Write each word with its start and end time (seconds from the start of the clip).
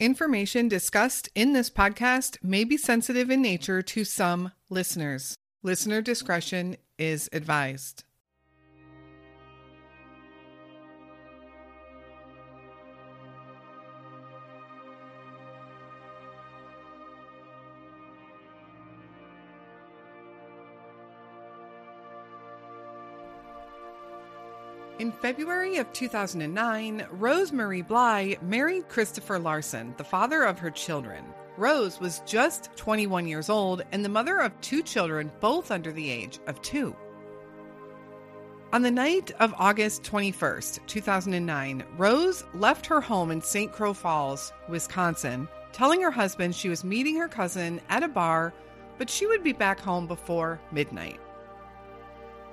Information 0.00 0.66
discussed 0.66 1.28
in 1.34 1.52
this 1.52 1.68
podcast 1.68 2.42
may 2.42 2.64
be 2.64 2.78
sensitive 2.78 3.30
in 3.30 3.42
nature 3.42 3.82
to 3.82 4.02
some 4.02 4.50
listeners. 4.70 5.36
Listener 5.62 6.00
discretion 6.00 6.78
is 6.98 7.28
advised. 7.34 8.04
In 25.10 25.16
February 25.16 25.78
of 25.78 25.92
2009, 25.92 27.04
Rose 27.10 27.50
Marie 27.50 27.82
Bly 27.82 28.36
married 28.42 28.88
Christopher 28.88 29.40
Larson, 29.40 29.92
the 29.96 30.04
father 30.04 30.44
of 30.44 30.60
her 30.60 30.70
children. 30.70 31.24
Rose 31.56 31.98
was 31.98 32.22
just 32.26 32.70
21 32.76 33.26
years 33.26 33.50
old 33.50 33.82
and 33.90 34.04
the 34.04 34.08
mother 34.08 34.38
of 34.38 34.52
two 34.60 34.84
children, 34.84 35.32
both 35.40 35.72
under 35.72 35.90
the 35.90 36.08
age 36.08 36.38
of 36.46 36.62
two. 36.62 36.94
On 38.72 38.82
the 38.82 38.90
night 38.92 39.32
of 39.40 39.52
August 39.58 40.04
21st, 40.04 40.78
2009, 40.86 41.82
Rose 41.96 42.44
left 42.54 42.86
her 42.86 43.00
home 43.00 43.32
in 43.32 43.42
St. 43.42 43.72
Croix 43.72 43.92
Falls, 43.92 44.52
Wisconsin, 44.68 45.48
telling 45.72 46.02
her 46.02 46.12
husband 46.12 46.54
she 46.54 46.68
was 46.68 46.84
meeting 46.84 47.16
her 47.16 47.26
cousin 47.26 47.80
at 47.88 48.04
a 48.04 48.08
bar, 48.08 48.54
but 48.96 49.10
she 49.10 49.26
would 49.26 49.42
be 49.42 49.52
back 49.52 49.80
home 49.80 50.06
before 50.06 50.60
midnight. 50.70 51.18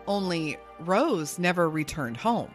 Only 0.08 0.58
Rose 0.80 1.38
never 1.38 1.70
returned 1.70 2.18
home. 2.18 2.52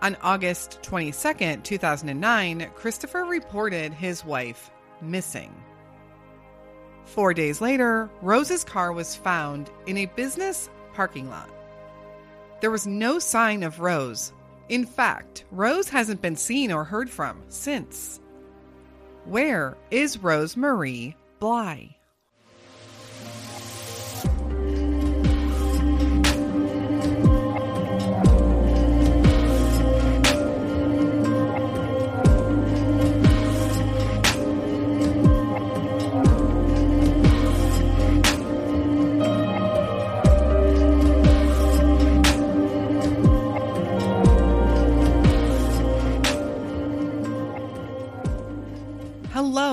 On 0.00 0.16
August 0.22 0.78
22, 0.82 1.62
2009, 1.62 2.70
Christopher 2.74 3.24
reported 3.24 3.92
his 3.92 4.24
wife 4.24 4.70
missing. 5.00 5.52
Four 7.04 7.34
days 7.34 7.60
later, 7.60 8.10
Rose's 8.22 8.64
car 8.64 8.92
was 8.92 9.16
found 9.16 9.70
in 9.86 9.96
a 9.96 10.06
business 10.06 10.68
parking 10.92 11.28
lot. 11.30 11.50
There 12.60 12.70
was 12.70 12.86
no 12.86 13.18
sign 13.18 13.62
of 13.62 13.80
Rose. 13.80 14.32
In 14.68 14.84
fact, 14.84 15.44
Rose 15.50 15.88
hasn't 15.88 16.20
been 16.20 16.36
seen 16.36 16.70
or 16.70 16.84
heard 16.84 17.08
from 17.08 17.40
since. 17.48 18.20
Where 19.24 19.76
is 19.90 20.22
Rose 20.22 20.56
Marie 20.56 21.16
Bly? 21.38 21.97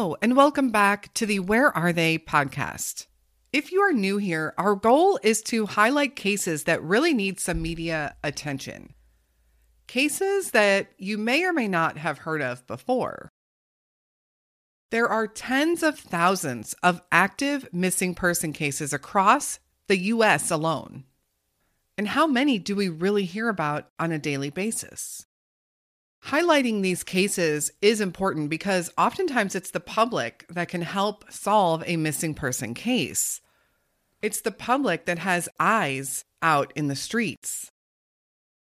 Hello, 0.05 0.17
and 0.21 0.37
welcome 0.37 0.69
back 0.69 1.11
to 1.15 1.25
the 1.25 1.39
Where 1.39 1.75
Are 1.75 1.91
They 1.91 2.19
podcast. 2.19 3.07
If 3.51 3.71
you 3.71 3.81
are 3.81 3.91
new 3.91 4.17
here, 4.17 4.53
our 4.55 4.75
goal 4.75 5.19
is 5.23 5.41
to 5.45 5.65
highlight 5.65 6.15
cases 6.15 6.65
that 6.65 6.83
really 6.83 7.11
need 7.11 7.39
some 7.39 7.59
media 7.59 8.15
attention. 8.23 8.93
Cases 9.87 10.51
that 10.51 10.89
you 10.99 11.17
may 11.17 11.43
or 11.43 11.53
may 11.53 11.67
not 11.67 11.97
have 11.97 12.19
heard 12.19 12.43
of 12.43 12.67
before. 12.67 13.29
There 14.91 15.09
are 15.09 15.25
tens 15.25 15.81
of 15.81 15.97
thousands 15.97 16.75
of 16.83 17.01
active 17.11 17.67
missing 17.73 18.13
person 18.13 18.53
cases 18.53 18.93
across 18.93 19.57
the 19.87 19.97
US 19.97 20.51
alone. 20.51 21.05
And 21.97 22.09
how 22.09 22.27
many 22.27 22.59
do 22.59 22.75
we 22.75 22.89
really 22.89 23.25
hear 23.25 23.49
about 23.49 23.89
on 23.97 24.11
a 24.11 24.19
daily 24.19 24.51
basis? 24.51 25.25
Highlighting 26.25 26.81
these 26.81 27.03
cases 27.03 27.71
is 27.83 28.01
important 28.01 28.49
because 28.49 28.91
oftentimes 28.97 29.53
it's 29.53 29.69
the 29.69 29.79
public 29.79 30.43
that 30.49 30.69
can 30.69 30.81
help 30.81 31.31
solve 31.31 31.83
a 31.85 31.97
missing 31.97 32.33
person 32.33 32.73
case. 32.73 33.41
It's 34.23 34.41
the 34.41 34.51
public 34.51 35.05
that 35.05 35.19
has 35.19 35.47
eyes 35.59 36.25
out 36.41 36.73
in 36.75 36.87
the 36.87 36.95
streets. 36.95 37.69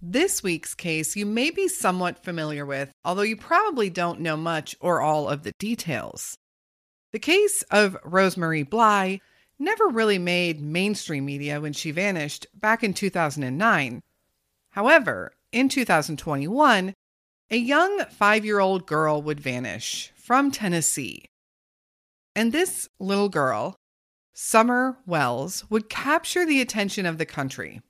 This 0.02 0.42
week's 0.42 0.74
case 0.74 1.18
you 1.18 1.26
may 1.26 1.50
be 1.50 1.68
somewhat 1.68 2.24
familiar 2.24 2.66
with, 2.66 2.94
although 3.04 3.24
you 3.24 3.36
probably 3.36 3.90
don't 3.90 4.22
know 4.22 4.38
much 4.38 4.78
or 4.80 5.02
all 5.02 5.28
of 5.28 5.44
the 5.44 5.52
details. 5.60 6.38
The 7.12 7.20
case 7.20 7.62
of 7.64 7.98
Rosemary 8.06 8.64
Bly 8.64 9.20
never 9.60 9.90
really 9.90 10.18
made 10.18 10.62
mainstream 10.62 11.26
media 11.26 11.60
when 11.60 11.74
she 11.74 11.92
vanished 11.92 12.48
back 12.54 12.86
in 12.86 12.94
2009. 12.94 14.02
However, 14.70 15.34
in 15.52 15.68
2021, 15.68 16.94
a 17.52 17.58
young 17.58 18.06
five 18.12 18.46
year 18.46 18.60
old 18.60 18.86
girl 18.86 19.22
would 19.22 19.40
vanish 19.40 20.12
from 20.16 20.52
Tennessee. 20.52 21.26
And 22.36 22.52
this 22.52 22.88
little 23.00 23.30
girl, 23.30 23.76
Summer 24.34 24.98
Wells, 25.06 25.66
would 25.70 25.90
capture 25.90 26.46
the 26.46 26.62
attention 26.62 27.06
of 27.06 27.18
the 27.18 27.26
country. 27.26 27.82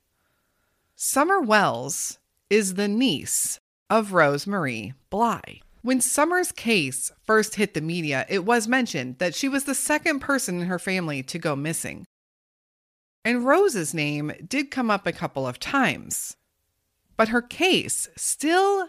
Summer 0.96 1.40
Wells 1.40 2.18
is 2.48 2.74
the 2.74 2.88
niece 2.88 3.60
of 3.88 4.12
Rose 4.12 4.46
Marie 4.46 4.94
Bly. 5.10 5.60
When 5.82 6.00
Summer's 6.00 6.52
case 6.52 7.10
first 7.24 7.54
hit 7.54 7.74
the 7.74 7.80
media, 7.80 8.26
it 8.28 8.44
was 8.44 8.68
mentioned 8.68 9.18
that 9.18 9.34
she 9.34 9.48
was 9.48 9.64
the 9.64 9.74
second 9.74 10.20
person 10.20 10.60
in 10.60 10.66
her 10.66 10.78
family 10.78 11.22
to 11.24 11.38
go 11.38 11.56
missing. 11.56 12.04
And 13.24 13.46
Rose's 13.46 13.94
name 13.94 14.32
did 14.46 14.70
come 14.70 14.90
up 14.90 15.06
a 15.06 15.12
couple 15.12 15.46
of 15.46 15.58
times. 15.58 16.36
But 17.16 17.28
her 17.28 17.42
case 17.42 18.08
still 18.16 18.88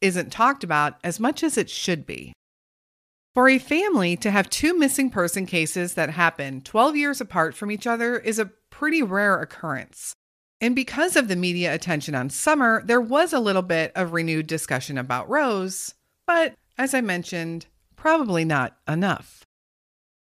isn't 0.00 0.32
talked 0.32 0.64
about 0.64 0.98
as 1.02 1.20
much 1.20 1.42
as 1.42 1.56
it 1.56 1.70
should 1.70 2.06
be. 2.06 2.32
For 3.34 3.48
a 3.48 3.58
family 3.58 4.16
to 4.16 4.30
have 4.30 4.50
two 4.50 4.76
missing 4.76 5.10
person 5.10 5.46
cases 5.46 5.94
that 5.94 6.10
happen 6.10 6.60
12 6.62 6.96
years 6.96 7.20
apart 7.20 7.54
from 7.54 7.70
each 7.70 7.86
other 7.86 8.18
is 8.18 8.38
a 8.38 8.50
pretty 8.70 9.02
rare 9.02 9.40
occurrence. 9.40 10.12
And 10.60 10.74
because 10.74 11.14
of 11.14 11.28
the 11.28 11.36
media 11.36 11.72
attention 11.72 12.14
on 12.14 12.30
Summer, 12.30 12.82
there 12.84 13.00
was 13.00 13.32
a 13.32 13.38
little 13.38 13.62
bit 13.62 13.92
of 13.94 14.12
renewed 14.12 14.48
discussion 14.48 14.98
about 14.98 15.28
Rose, 15.28 15.94
but 16.26 16.54
as 16.76 16.94
I 16.94 17.00
mentioned, 17.00 17.66
probably 17.94 18.44
not 18.44 18.76
enough. 18.88 19.44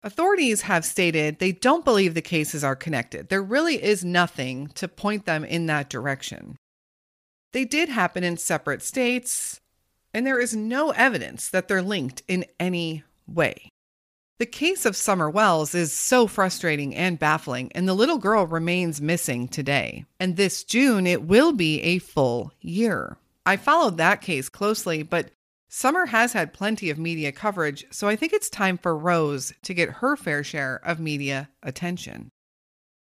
Authorities 0.03 0.63
have 0.63 0.85
stated 0.85 1.39
they 1.39 1.53
don't 1.53 1.85
believe 1.85 2.15
the 2.15 2.23
cases 2.23 2.65
are 2.65 2.75
connected. 2.75 3.29
There 3.29 3.43
really 3.43 3.83
is 3.83 4.05
nothing 4.05 4.69
to 4.69 4.89
point 4.89 5.27
them 5.27 5.45
in 5.45 5.67
that 5.67 5.89
direction. 5.89 6.57
They 7.53 7.65
did 7.65 7.89
happen 7.89 8.25
in 8.25 8.37
separate 8.37 8.83
states, 8.83 9.61
and 10.15 10.27
there 10.27 10.41
is 10.41 10.55
no 10.55 10.91
evidence 10.91 11.49
that 11.51 11.69
they're 11.69 11.83
linked 11.83 12.23
in 12.29 12.45
any 12.59 13.05
way. 13.27 13.69
The 14.39 14.47
case 14.47 14.85
of 14.87 14.97
Summer 14.97 15.31
Wells 15.31 15.75
is 15.75 15.93
so 15.93 16.27
frustrating 16.27 16.95
and 16.97 17.19
baffling, 17.19 17.71
and 17.77 17.89
the 17.89 17.95
little 17.95 18.19
girl 18.19 18.47
remains 18.47 19.01
missing 19.01 19.47
today. 19.47 20.05
And 20.19 20.37
this 20.37 20.65
June, 20.65 21.07
it 21.07 21.23
will 21.23 21.53
be 21.53 21.81
a 21.83 21.99
full 21.99 22.53
year. 22.61 23.19
I 23.47 23.57
followed 23.57 23.99
that 23.99 24.21
case 24.21 24.49
closely, 24.49 25.03
but 25.03 25.31
Summer 25.69 26.07
has 26.07 26.33
had 26.33 26.53
plenty 26.53 26.91
of 26.91 26.99
media 26.99 27.33
coverage, 27.33 27.87
so 27.91 28.09
I 28.09 28.17
think 28.17 28.33
it's 28.33 28.51
time 28.51 28.79
for 28.79 28.97
Rose 28.97 29.53
to 29.63 29.75
get 29.75 29.89
her 29.89 30.17
fair 30.17 30.43
share 30.45 30.81
of 30.85 30.99
media 31.01 31.49
attention. 31.63 32.29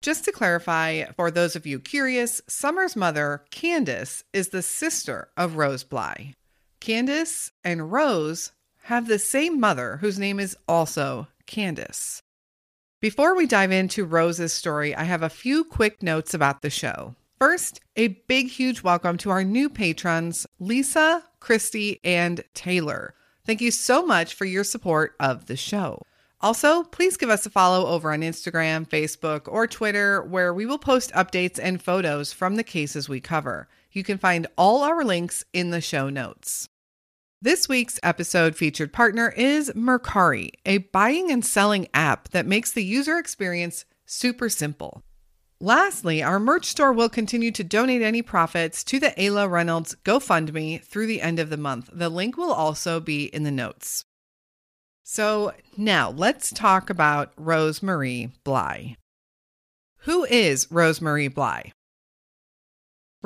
Just 0.02 0.24
to 0.24 0.32
clarify, 0.32 1.04
for 1.16 1.30
those 1.30 1.54
of 1.54 1.66
you 1.66 1.80
curious, 1.80 2.40
Summer's 2.48 2.96
mother, 2.96 3.44
Candace, 3.50 4.24
is 4.32 4.48
the 4.48 4.62
sister 4.62 5.28
of 5.36 5.56
Rose 5.56 5.84
Bly. 5.84 6.34
Candace 6.80 7.50
and 7.64 7.90
Rose 7.90 8.52
have 8.84 9.08
the 9.08 9.18
same 9.18 9.58
mother 9.58 9.98
whose 9.98 10.18
name 10.18 10.38
is 10.38 10.56
also 10.68 11.28
Candace. 11.46 12.22
Before 13.00 13.36
we 13.36 13.46
dive 13.46 13.72
into 13.72 14.04
Rose's 14.04 14.52
story, 14.52 14.94
I 14.94 15.04
have 15.04 15.22
a 15.22 15.28
few 15.28 15.64
quick 15.64 16.02
notes 16.02 16.34
about 16.34 16.62
the 16.62 16.70
show. 16.70 17.14
First, 17.38 17.80
a 17.96 18.08
big, 18.08 18.48
huge 18.48 18.82
welcome 18.82 19.18
to 19.18 19.30
our 19.30 19.44
new 19.44 19.68
patrons, 19.68 20.46
Lisa, 20.58 21.22
Christy, 21.40 22.00
and 22.02 22.42
Taylor. 22.54 23.14
Thank 23.44 23.60
you 23.60 23.70
so 23.70 24.06
much 24.06 24.34
for 24.34 24.44
your 24.44 24.64
support 24.64 25.14
of 25.20 25.46
the 25.46 25.56
show. 25.56 26.02
Also, 26.40 26.82
please 26.84 27.16
give 27.16 27.30
us 27.30 27.46
a 27.46 27.50
follow 27.50 27.86
over 27.86 28.12
on 28.12 28.20
Instagram, 28.20 28.88
Facebook, 28.88 29.42
or 29.46 29.66
Twitter, 29.66 30.22
where 30.22 30.54
we 30.54 30.66
will 30.66 30.78
post 30.78 31.12
updates 31.12 31.58
and 31.62 31.82
photos 31.82 32.32
from 32.32 32.56
the 32.56 32.64
cases 32.64 33.08
we 33.08 33.20
cover. 33.20 33.68
You 33.96 34.04
can 34.04 34.18
find 34.18 34.46
all 34.58 34.82
our 34.82 35.02
links 35.02 35.42
in 35.54 35.70
the 35.70 35.80
show 35.80 36.10
notes. 36.10 36.68
This 37.40 37.66
week's 37.66 37.98
episode 38.02 38.54
featured 38.54 38.92
partner 38.92 39.32
is 39.34 39.70
Mercari, 39.70 40.50
a 40.66 40.78
buying 40.78 41.30
and 41.30 41.42
selling 41.42 41.88
app 41.94 42.28
that 42.28 42.44
makes 42.44 42.70
the 42.70 42.84
user 42.84 43.16
experience 43.16 43.86
super 44.04 44.50
simple. 44.50 45.02
Lastly, 45.62 46.22
our 46.22 46.38
merch 46.38 46.66
store 46.66 46.92
will 46.92 47.08
continue 47.08 47.50
to 47.52 47.64
donate 47.64 48.02
any 48.02 48.20
profits 48.20 48.84
to 48.84 49.00
the 49.00 49.14
Ayla 49.16 49.50
Reynolds 49.50 49.96
GoFundMe 50.04 50.84
through 50.84 51.06
the 51.06 51.22
end 51.22 51.38
of 51.38 51.48
the 51.48 51.56
month. 51.56 51.88
The 51.90 52.10
link 52.10 52.36
will 52.36 52.52
also 52.52 53.00
be 53.00 53.24
in 53.24 53.44
the 53.44 53.50
notes. 53.50 54.04
So 55.04 55.54
now 55.78 56.10
let's 56.10 56.50
talk 56.50 56.90
about 56.90 57.34
Rosemarie 57.36 58.32
Bly. 58.44 58.98
Who 60.00 60.24
is 60.24 60.66
Rosemarie 60.66 61.32
Bly? 61.32 61.72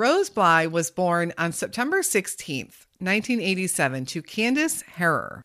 Rose 0.01 0.31
Bly 0.31 0.65
was 0.65 0.89
born 0.89 1.31
on 1.37 1.51
September 1.51 1.99
16th, 1.99 2.87
1987, 2.97 4.07
to 4.07 4.23
Candace 4.23 4.81
Harrer. 4.97 5.43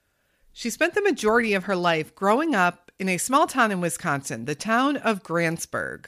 She 0.50 0.70
spent 0.70 0.94
the 0.94 1.02
majority 1.02 1.52
of 1.52 1.64
her 1.64 1.76
life 1.76 2.14
growing 2.14 2.54
up 2.54 2.90
in 2.98 3.06
a 3.10 3.18
small 3.18 3.46
town 3.46 3.70
in 3.70 3.82
Wisconsin, 3.82 4.46
the 4.46 4.54
town 4.54 4.96
of 4.96 5.22
Grantsburg. 5.22 6.06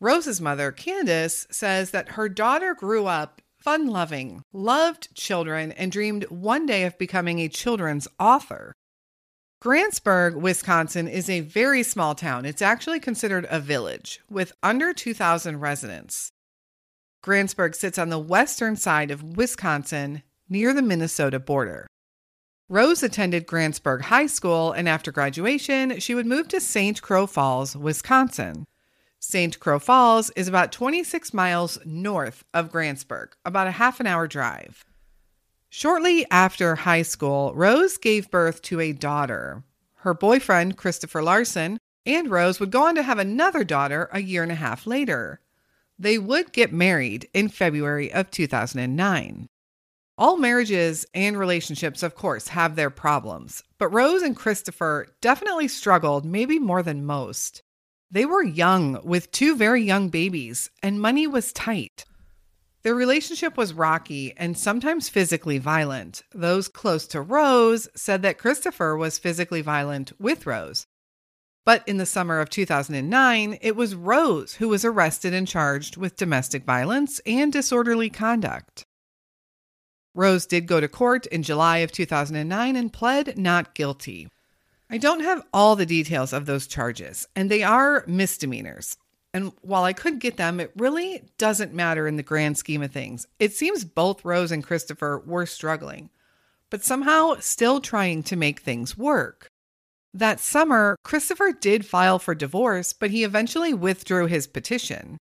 Rose's 0.00 0.40
mother, 0.40 0.72
Candace, 0.72 1.46
says 1.52 1.92
that 1.92 2.08
her 2.14 2.28
daughter 2.28 2.74
grew 2.74 3.06
up 3.06 3.40
fun 3.56 3.86
loving, 3.86 4.42
loved 4.52 5.14
children, 5.14 5.70
and 5.70 5.92
dreamed 5.92 6.24
one 6.30 6.66
day 6.66 6.82
of 6.82 6.98
becoming 6.98 7.38
a 7.38 7.48
children's 7.48 8.08
author. 8.18 8.74
Grantsburg, 9.62 10.34
Wisconsin 10.34 11.06
is 11.06 11.30
a 11.30 11.42
very 11.42 11.84
small 11.84 12.16
town. 12.16 12.44
It's 12.44 12.60
actually 12.60 12.98
considered 12.98 13.46
a 13.48 13.60
village 13.60 14.18
with 14.28 14.50
under 14.64 14.92
2,000 14.92 15.60
residents. 15.60 16.32
Grantsburg 17.22 17.76
sits 17.76 17.98
on 17.98 18.08
the 18.08 18.18
western 18.18 18.74
side 18.74 19.12
of 19.12 19.36
Wisconsin 19.36 20.22
near 20.48 20.74
the 20.74 20.82
Minnesota 20.82 21.38
border. 21.38 21.86
Rose 22.68 23.02
attended 23.02 23.46
Grantsburg 23.46 24.00
High 24.00 24.26
School, 24.26 24.72
and 24.72 24.88
after 24.88 25.12
graduation, 25.12 26.00
she 26.00 26.14
would 26.14 26.26
move 26.26 26.48
to 26.48 26.60
St. 26.60 27.00
Croix 27.00 27.26
Falls, 27.26 27.76
Wisconsin. 27.76 28.64
St. 29.20 29.60
Croix 29.60 29.78
Falls 29.78 30.30
is 30.30 30.48
about 30.48 30.72
26 30.72 31.32
miles 31.32 31.78
north 31.84 32.44
of 32.52 32.72
Grantsburg, 32.72 33.34
about 33.44 33.68
a 33.68 33.72
half 33.72 34.00
an 34.00 34.08
hour 34.08 34.26
drive. 34.26 34.84
Shortly 35.68 36.26
after 36.30 36.74
high 36.74 37.02
school, 37.02 37.52
Rose 37.54 37.98
gave 37.98 38.30
birth 38.30 38.62
to 38.62 38.80
a 38.80 38.92
daughter. 38.92 39.62
Her 39.98 40.12
boyfriend, 40.12 40.76
Christopher 40.76 41.22
Larson, 41.22 41.78
and 42.04 42.30
Rose 42.30 42.58
would 42.58 42.72
go 42.72 42.86
on 42.88 42.96
to 42.96 43.02
have 43.04 43.18
another 43.18 43.62
daughter 43.62 44.08
a 44.12 44.20
year 44.20 44.42
and 44.42 44.50
a 44.50 44.56
half 44.56 44.88
later. 44.88 45.40
They 46.02 46.18
would 46.18 46.52
get 46.52 46.72
married 46.72 47.28
in 47.32 47.48
February 47.48 48.12
of 48.12 48.28
2009. 48.32 49.46
All 50.18 50.36
marriages 50.36 51.06
and 51.14 51.38
relationships, 51.38 52.02
of 52.02 52.16
course, 52.16 52.48
have 52.48 52.74
their 52.74 52.90
problems, 52.90 53.62
but 53.78 53.86
Rose 53.86 54.20
and 54.22 54.34
Christopher 54.34 55.06
definitely 55.20 55.68
struggled, 55.68 56.24
maybe 56.24 56.58
more 56.58 56.82
than 56.82 57.04
most. 57.04 57.62
They 58.10 58.26
were 58.26 58.42
young 58.42 58.98
with 59.04 59.30
two 59.30 59.54
very 59.54 59.84
young 59.84 60.08
babies, 60.08 60.70
and 60.82 61.00
money 61.00 61.28
was 61.28 61.52
tight. 61.52 62.04
Their 62.82 62.96
relationship 62.96 63.56
was 63.56 63.72
rocky 63.72 64.34
and 64.36 64.58
sometimes 64.58 65.08
physically 65.08 65.58
violent. 65.58 66.22
Those 66.34 66.66
close 66.66 67.06
to 67.08 67.20
Rose 67.22 67.86
said 67.94 68.22
that 68.22 68.38
Christopher 68.38 68.96
was 68.96 69.20
physically 69.20 69.62
violent 69.62 70.10
with 70.18 70.46
Rose. 70.46 70.84
But 71.64 71.86
in 71.86 71.96
the 71.96 72.06
summer 72.06 72.40
of 72.40 72.50
2009, 72.50 73.58
it 73.60 73.76
was 73.76 73.94
Rose 73.94 74.54
who 74.54 74.68
was 74.68 74.84
arrested 74.84 75.32
and 75.32 75.46
charged 75.46 75.96
with 75.96 76.16
domestic 76.16 76.64
violence 76.64 77.20
and 77.24 77.52
disorderly 77.52 78.10
conduct. 78.10 78.84
Rose 80.14 80.44
did 80.44 80.66
go 80.66 80.80
to 80.80 80.88
court 80.88 81.26
in 81.26 81.42
July 81.42 81.78
of 81.78 81.92
2009 81.92 82.76
and 82.76 82.92
pled 82.92 83.38
not 83.38 83.74
guilty. 83.74 84.28
I 84.90 84.98
don't 84.98 85.20
have 85.20 85.46
all 85.54 85.76
the 85.76 85.86
details 85.86 86.32
of 86.32 86.44
those 86.44 86.66
charges, 86.66 87.26
and 87.34 87.50
they 87.50 87.62
are 87.62 88.04
misdemeanors. 88.06 88.96
And 89.32 89.52
while 89.62 89.84
I 89.84 89.94
could 89.94 90.18
get 90.18 90.36
them, 90.36 90.60
it 90.60 90.72
really 90.76 91.22
doesn't 91.38 91.72
matter 91.72 92.06
in 92.06 92.16
the 92.16 92.22
grand 92.22 92.58
scheme 92.58 92.82
of 92.82 92.90
things. 92.90 93.26
It 93.38 93.54
seems 93.54 93.84
both 93.84 94.24
Rose 94.24 94.52
and 94.52 94.62
Christopher 94.62 95.22
were 95.24 95.46
struggling, 95.46 96.10
but 96.68 96.84
somehow 96.84 97.36
still 97.38 97.80
trying 97.80 98.22
to 98.24 98.36
make 98.36 98.60
things 98.60 98.98
work. 98.98 99.51
That 100.14 100.40
summer, 100.40 100.96
Christopher 101.04 101.52
did 101.52 101.86
file 101.86 102.18
for 102.18 102.34
divorce, 102.34 102.92
but 102.92 103.10
he 103.10 103.24
eventually 103.24 103.72
withdrew 103.72 104.26
his 104.26 104.46
petition. 104.46 105.16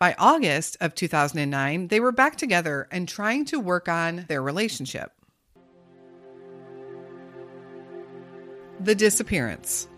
By 0.00 0.14
August 0.18 0.78
of 0.80 0.94
2009, 0.94 1.88
they 1.88 2.00
were 2.00 2.10
back 2.10 2.36
together 2.36 2.88
and 2.90 3.06
trying 3.06 3.44
to 3.46 3.60
work 3.60 3.88
on 3.88 4.24
their 4.28 4.42
relationship. 4.42 5.12
The 8.80 8.94
disappearance. 8.94 9.88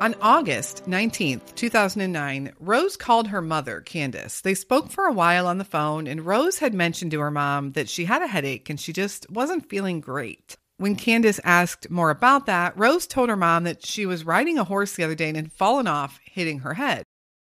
On 0.00 0.14
August 0.20 0.84
19th, 0.84 1.56
2009, 1.56 2.52
Rose 2.60 2.96
called 2.96 3.26
her 3.26 3.42
mother, 3.42 3.80
Candace. 3.80 4.40
They 4.40 4.54
spoke 4.54 4.90
for 4.90 5.06
a 5.06 5.12
while 5.12 5.48
on 5.48 5.58
the 5.58 5.64
phone, 5.64 6.06
and 6.06 6.24
Rose 6.24 6.60
had 6.60 6.72
mentioned 6.72 7.10
to 7.10 7.20
her 7.20 7.32
mom 7.32 7.72
that 7.72 7.88
she 7.88 8.04
had 8.04 8.22
a 8.22 8.28
headache 8.28 8.70
and 8.70 8.78
she 8.78 8.92
just 8.92 9.28
wasn't 9.28 9.68
feeling 9.68 10.00
great. 10.00 10.56
When 10.76 10.94
Candace 10.94 11.40
asked 11.42 11.90
more 11.90 12.10
about 12.10 12.46
that, 12.46 12.78
Rose 12.78 13.08
told 13.08 13.28
her 13.28 13.36
mom 13.36 13.64
that 13.64 13.84
she 13.84 14.06
was 14.06 14.24
riding 14.24 14.56
a 14.56 14.62
horse 14.62 14.94
the 14.94 15.02
other 15.02 15.16
day 15.16 15.28
and 15.30 15.36
had 15.36 15.52
fallen 15.52 15.88
off, 15.88 16.20
hitting 16.22 16.60
her 16.60 16.74
head. 16.74 17.02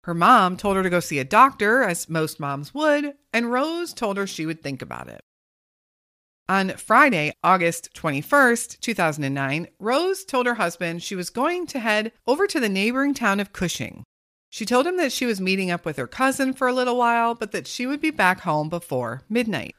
Her 0.06 0.13
mom 0.13 0.56
told 0.56 0.77
her 0.77 0.83
to 0.83 0.89
go 0.89 1.01
see 1.01 1.19
a 1.19 1.25
doctor, 1.25 1.83
as 1.83 2.07
most 2.07 2.39
moms 2.39 2.74
would, 2.74 3.15
and 3.33 3.51
Rose 3.51 3.94
told 3.94 4.15
her 4.15 4.25
she 4.25 4.45
would 4.45 4.63
think 4.63 4.81
about 4.81 5.09
it. 5.09 5.19
On 6.49 6.69
Friday, 6.77 7.31
August 7.43 7.93
21st, 7.93 8.79
2009, 8.79 9.67
Rose 9.77 10.25
told 10.25 10.47
her 10.47 10.55
husband 10.55 11.03
she 11.03 11.15
was 11.15 11.29
going 11.29 11.67
to 11.67 11.77
head 11.77 12.11
over 12.25 12.47
to 12.47 12.59
the 12.59 12.67
neighboring 12.67 13.13
town 13.13 13.39
of 13.39 13.53
Cushing. 13.53 14.03
She 14.49 14.65
told 14.65 14.87
him 14.87 14.97
that 14.97 15.11
she 15.11 15.27
was 15.27 15.39
meeting 15.39 15.69
up 15.69 15.85
with 15.85 15.97
her 15.97 16.07
cousin 16.07 16.53
for 16.53 16.67
a 16.67 16.73
little 16.73 16.97
while, 16.97 17.35
but 17.35 17.51
that 17.51 17.67
she 17.67 17.85
would 17.85 18.01
be 18.01 18.09
back 18.09 18.39
home 18.39 18.67
before 18.67 19.21
midnight. 19.29 19.75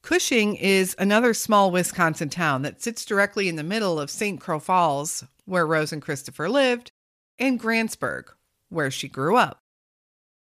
Cushing 0.00 0.56
is 0.56 0.96
another 0.98 1.34
small 1.34 1.70
Wisconsin 1.70 2.30
town 2.30 2.62
that 2.62 2.80
sits 2.80 3.04
directly 3.04 3.46
in 3.46 3.56
the 3.56 3.62
middle 3.62 4.00
of 4.00 4.08
St. 4.08 4.40
Croix 4.40 4.58
Falls, 4.58 5.22
where 5.44 5.66
Rose 5.66 5.92
and 5.92 6.00
Christopher 6.00 6.48
lived, 6.48 6.92
and 7.38 7.60
Grantsburg, 7.60 8.28
where 8.70 8.90
she 8.90 9.06
grew 9.06 9.36
up. 9.36 9.58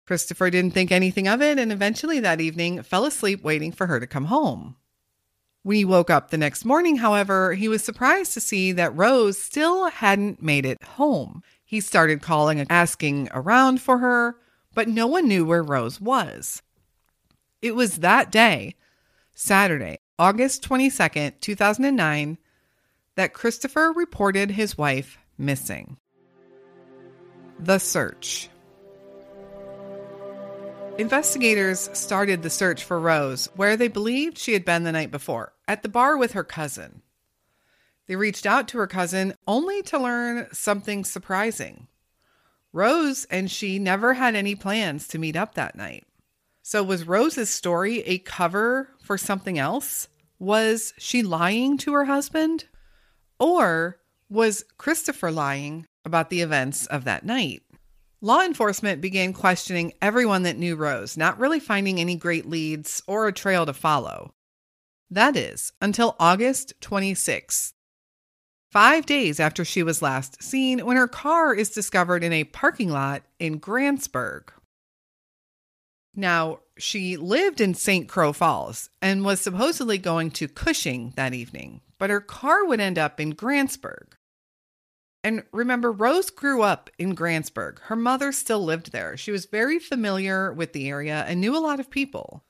Christopher 0.06 0.50
didn't 0.50 0.74
think 0.74 0.92
anything 0.92 1.30
of 1.30 1.42
it 1.42 1.57
and 1.57 1.71
eventually 1.71 2.19
that 2.19 2.42
evening 2.42 2.83
fell 2.83 3.06
asleep 3.06 3.42
waiting 3.44 3.71
for 3.71 3.88
her 3.88 4.01
to 4.01 4.07
come 4.07 4.25
home. 4.25 4.75
When 5.63 5.77
he 5.77 5.86
woke 5.86 6.10
up 6.10 6.30
the 6.30 6.38
next 6.38 6.65
morning, 6.65 6.98
however, 6.98 7.54
he 7.54 7.69
was 7.69 7.83
surprised 7.83 8.33
to 8.33 8.42
see 8.42 8.74
that 8.74 8.95
Rose 8.95 9.38
still 9.38 9.89
hadn't 9.89 10.42
made 10.42 10.65
it 10.65 10.83
home. 10.83 11.42
He 11.63 11.80
started 11.80 12.21
calling 12.21 12.60
and 12.60 12.69
asking 12.69 13.30
around 13.31 13.81
for 13.81 14.00
her, 14.00 14.36
but 14.75 14.89
no 14.89 15.07
one 15.07 15.27
knew 15.27 15.45
where 15.45 15.63
Rose 15.63 16.01
was. 16.01 16.62
It 17.62 17.75
was 17.75 18.00
that 18.00 18.30
day, 18.30 18.75
Saturday, 19.33 20.00
August 20.19 20.68
22nd, 20.68 21.39
2009, 21.39 22.38
that 23.15 23.34
Christopher 23.34 23.93
reported 23.96 24.51
his 24.51 24.77
wife 24.77 25.17
missing. 25.38 25.98
The 27.58 27.79
search. 27.79 28.50
Investigators 30.98 31.89
started 31.93 32.43
the 32.43 32.50
search 32.50 32.84
for 32.84 33.00
Rose 33.00 33.50
where 33.55 33.77
they 33.77 33.88
believed 33.88 34.38
she 34.38 34.53
had 34.53 34.65
been 34.65 34.84
the 34.84 34.91
night 34.91 35.10
before, 35.10 35.52
at 35.67 35.84
the 35.84 35.89
bar 35.89 36.17
with 36.17 36.34
her 36.34 36.43
cousin. 36.43 37.01
They 38.08 38.15
reached 38.15 38.46
out 38.46 38.67
to 38.70 38.77
her 38.79 38.88
cousin 38.88 39.34
only 39.48 39.82
to 39.84 40.00
learn 40.00 40.48
something 40.51 41.05
surprising. 41.05 41.88
Rose 42.74 43.25
and 43.25 43.50
she 43.50 43.79
never 43.79 44.15
had 44.15 44.36
any 44.36 44.55
plans 44.55 45.08
to 45.10 45.20
meet 45.20 45.36
up 45.36 45.55
that 45.55 45.75
night. 45.75 46.05
So, 46.63 46.82
was 46.82 47.08
Rose's 47.08 47.50
story 47.50 48.00
a 48.03 48.17
cover 48.20 48.89
for 49.01 49.17
something 49.17 49.60
else? 49.60 50.08
Was 50.39 50.93
she 50.98 51.22
lying 51.22 51.77
to 51.79 51.93
her 51.93 52.05
husband? 52.05 52.65
Or 53.39 54.00
was 54.29 54.65
Christopher 54.77 55.32
lying 55.32 55.86
about 56.05 56.29
the 56.29 56.41
events 56.41 56.86
of 56.88 57.03
that 57.03 57.25
night? 57.25 57.62
Law 58.22 58.41
enforcement 58.41 59.01
began 59.01 59.34
questioning 59.34 59.93
everyone 60.01 60.43
that 60.43 60.58
knew 60.58 60.77
Rose, 60.77 61.17
not 61.17 61.38
really 61.39 61.60
finding 61.60 62.00
any 62.00 62.15
great 62.15 62.46
leads 62.46 63.03
or 63.05 63.27
a 63.27 63.34
trail 63.34 63.65
to 63.65 63.74
follow. 63.74 64.34
That 65.13 65.36
is, 65.36 65.74
until 65.79 66.15
August 66.20 66.74
26th, 66.82 67.74
five 68.72 69.05
days 69.05 69.39
after 69.39 69.63
she 69.63 69.84
was 69.84 70.01
last 70.01 70.41
seen, 70.41 70.88
when 70.88 70.98
her 70.98 71.08
car 71.08 71.53
is 71.53 71.70
discovered 71.70 72.24
in 72.24 72.34
a 72.34 72.46
parking 72.46 72.89
lot 72.89 73.22
in 73.38 73.60
Grantsburg. 73.60 74.46
Now, 76.15 76.62
she 76.79 77.15
lived 77.15 77.62
in 77.62 77.75
St. 77.75 78.10
Croix 78.10 78.34
Falls 78.34 78.89
and 79.03 79.24
was 79.24 79.39
supposedly 79.39 80.00
going 80.00 80.32
to 80.32 80.48
Cushing 80.48 81.13
that 81.15 81.36
evening, 81.36 81.82
but 82.00 82.10
her 82.10 82.22
car 82.22 82.65
would 82.65 82.79
end 82.79 82.98
up 82.98 83.20
in 83.20 83.36
Grantsburg. 83.36 84.13
And 85.24 85.43
remember, 85.51 85.91
Rose 85.91 86.32
grew 86.32 86.63
up 86.63 86.89
in 86.98 87.15
Grantsburg. 87.15 87.77
Her 87.82 87.96
mother 87.96 88.32
still 88.32 88.65
lived 88.65 88.91
there. 88.91 89.15
She 89.15 89.32
was 89.32 89.46
very 89.46 89.77
familiar 89.77 90.51
with 90.51 90.74
the 90.74 90.89
area 90.89 91.24
and 91.27 91.39
knew 91.39 91.55
a 91.55 91.62
lot 91.62 91.79
of 91.79 91.91
people. 91.91 92.43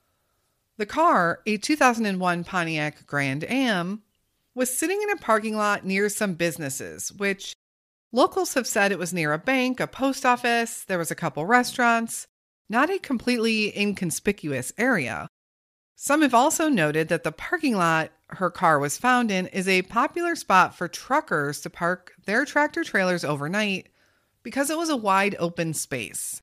The 0.76 0.86
car, 0.86 1.40
a 1.46 1.56
2001 1.56 2.44
Pontiac 2.44 3.06
Grand 3.06 3.44
Am, 3.44 4.02
was 4.54 4.76
sitting 4.76 5.00
in 5.02 5.10
a 5.10 5.16
parking 5.16 5.56
lot 5.56 5.84
near 5.84 6.08
some 6.08 6.34
businesses, 6.34 7.12
which 7.12 7.54
locals 8.12 8.54
have 8.54 8.66
said 8.66 8.90
it 8.90 8.98
was 8.98 9.12
near 9.12 9.32
a 9.32 9.38
bank, 9.38 9.80
a 9.80 9.86
post 9.86 10.26
office, 10.26 10.84
there 10.84 10.98
was 10.98 11.10
a 11.10 11.16
couple 11.16 11.46
restaurants, 11.46 12.26
not 12.68 12.90
a 12.90 12.98
completely 12.98 13.76
inconspicuous 13.78 14.72
area. 14.78 15.28
Some 15.96 16.22
have 16.22 16.34
also 16.34 16.68
noted 16.68 17.08
that 17.08 17.22
the 17.22 17.32
parking 17.32 17.76
lot 17.76 18.10
her 18.28 18.50
car 18.50 18.78
was 18.78 18.98
found 18.98 19.30
in 19.30 19.46
is 19.48 19.68
a 19.68 19.82
popular 19.82 20.34
spot 20.34 20.74
for 20.74 20.88
truckers 20.88 21.60
to 21.60 21.70
park 21.70 22.14
their 22.26 22.44
tractor 22.44 22.82
trailers 22.82 23.24
overnight 23.24 23.88
because 24.42 24.70
it 24.70 24.78
was 24.78 24.88
a 24.88 24.96
wide 24.96 25.36
open 25.38 25.72
space. 25.72 26.42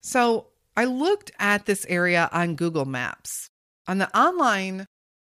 So 0.00 0.48
I 0.78 0.84
looked 0.84 1.32
at 1.40 1.66
this 1.66 1.84
area 1.88 2.28
on 2.30 2.54
Google 2.54 2.84
Maps. 2.84 3.50
On 3.88 3.98
the 3.98 4.16
online 4.16 4.86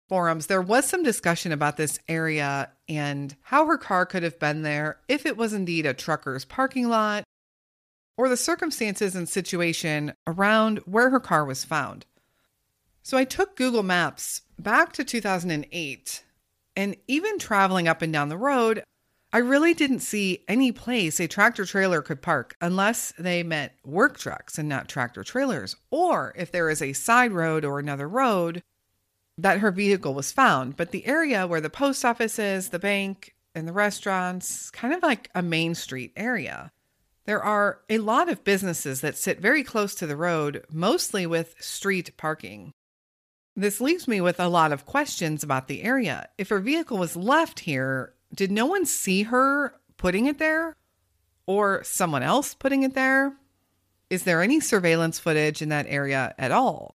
forums, 0.10 0.48
there 0.48 0.62
was 0.62 0.84
some 0.86 1.04
discussion 1.04 1.54
about 1.54 1.77
this 1.77 2.00
area 2.10 2.70
and 2.89 3.34
how 3.44 3.66
her 3.68 3.77
car 3.77 4.06
could 4.06 4.24
have 4.24 4.39
been 4.39 4.63
there 4.63 5.00
if 5.08 5.25
it 5.25 5.38
was 5.38 5.54
indeed 5.54 5.86
a 5.86 5.94
trucker's 5.94 6.44
parking 6.44 6.89
lot 6.89 7.24
or 8.18 8.27
the 8.27 8.36
circumstances 8.36 9.16
and 9.16 9.30
situation 9.30 10.12
around 10.27 10.80
where 10.80 11.12
her 11.12 11.20
car 11.22 11.46
was 11.46 11.63
found. 11.63 12.06
So 13.01 13.18
I 13.18 13.24
took 13.24 13.56
Google 13.56 13.84
Maps 13.84 14.42
back 14.60 14.92
to 14.94 15.06
2008, 15.06 16.25
and 16.75 16.98
even 17.08 17.39
traveling 17.39 17.88
up 17.88 18.01
and 18.01 18.12
down 18.12 18.27
the 18.27 18.38
road, 18.38 18.84
I 19.34 19.40
really 19.40 19.74
didn't 19.74 20.00
see 20.00 20.46
any 20.48 20.72
place 20.72 21.20
a 21.20 21.28
tractor 21.28 21.66
trailer 21.66 22.02
could 22.02 22.22
park 22.22 22.56
unless 22.62 23.14
they 23.20 23.44
meant 23.44 23.74
work 23.84 24.18
trucks 24.18 24.58
and 24.58 24.70
not 24.70 24.88
tractor 24.88 25.24
trailers, 25.24 25.76
or 25.92 26.34
if 26.38 26.52
there 26.52 26.70
is 26.70 26.82
a 26.82 26.94
side 26.94 27.34
road 27.34 27.66
or 27.66 27.78
another 27.78 28.08
road 28.08 28.64
that 29.38 29.60
her 29.60 29.72
vehicle 29.72 30.14
was 30.14 30.32
found. 30.32 30.78
But 30.78 30.92
the 30.92 31.06
area 31.06 31.46
where 31.46 31.62
the 31.62 31.70
post 31.70 32.06
office 32.06 32.40
is, 32.40 32.70
the 32.70 32.80
bank, 32.80 33.36
and 33.54 33.68
the 33.68 33.74
restaurants, 33.74 34.70
kind 34.72 34.94
of 34.94 35.04
like 35.04 35.30
a 35.36 35.42
main 35.42 35.76
street 35.76 36.14
area. 36.16 36.72
There 37.26 37.44
are 37.44 37.82
a 37.90 37.98
lot 37.98 38.30
of 38.30 38.46
businesses 38.46 39.02
that 39.02 39.18
sit 39.18 39.42
very 39.42 39.64
close 39.64 39.94
to 39.96 40.08
the 40.08 40.16
road, 40.16 40.64
mostly 40.72 41.28
with 41.28 41.56
street 41.60 42.16
parking. 42.16 42.72
This 43.58 43.82
leaves 43.82 44.08
me 44.08 44.22
with 44.22 44.40
a 44.40 44.48
lot 44.48 44.72
of 44.72 44.86
questions 44.86 45.44
about 45.44 45.68
the 45.68 45.84
area. 45.84 46.30
If 46.38 46.50
her 46.50 46.60
vehicle 46.60 46.98
was 46.98 47.18
left 47.18 47.62
here, 47.62 48.14
did 48.34 48.52
no 48.52 48.66
one 48.66 48.86
see 48.86 49.24
her 49.24 49.74
putting 49.98 50.26
it 50.26 50.38
there? 50.38 50.76
Or 51.46 51.84
someone 51.84 52.24
else 52.24 52.54
putting 52.54 52.84
it 52.84 52.94
there? 52.94 53.38
Is 54.10 54.24
there 54.24 54.42
any 54.42 54.60
surveillance 54.60 55.20
footage 55.20 55.62
in 55.62 55.70
that 55.70 55.86
area 55.90 56.34
at 56.38 56.52
all? 56.52 56.96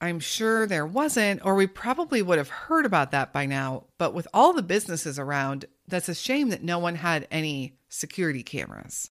I'm 0.00 0.20
sure 0.20 0.66
there 0.66 0.86
wasn't, 0.86 1.44
or 1.44 1.54
we 1.54 1.66
probably 1.66 2.20
would 2.20 2.38
have 2.38 2.50
heard 2.50 2.84
about 2.84 3.12
that 3.12 3.32
by 3.32 3.46
now. 3.46 3.84
But 3.98 4.14
with 4.14 4.28
all 4.34 4.52
the 4.52 4.62
businesses 4.62 5.18
around, 5.18 5.64
that's 5.88 6.08
a 6.08 6.14
shame 6.14 6.50
that 6.50 6.62
no 6.62 6.78
one 6.78 6.96
had 6.96 7.26
any 7.30 7.78
security 7.88 8.42
cameras. 8.42 9.10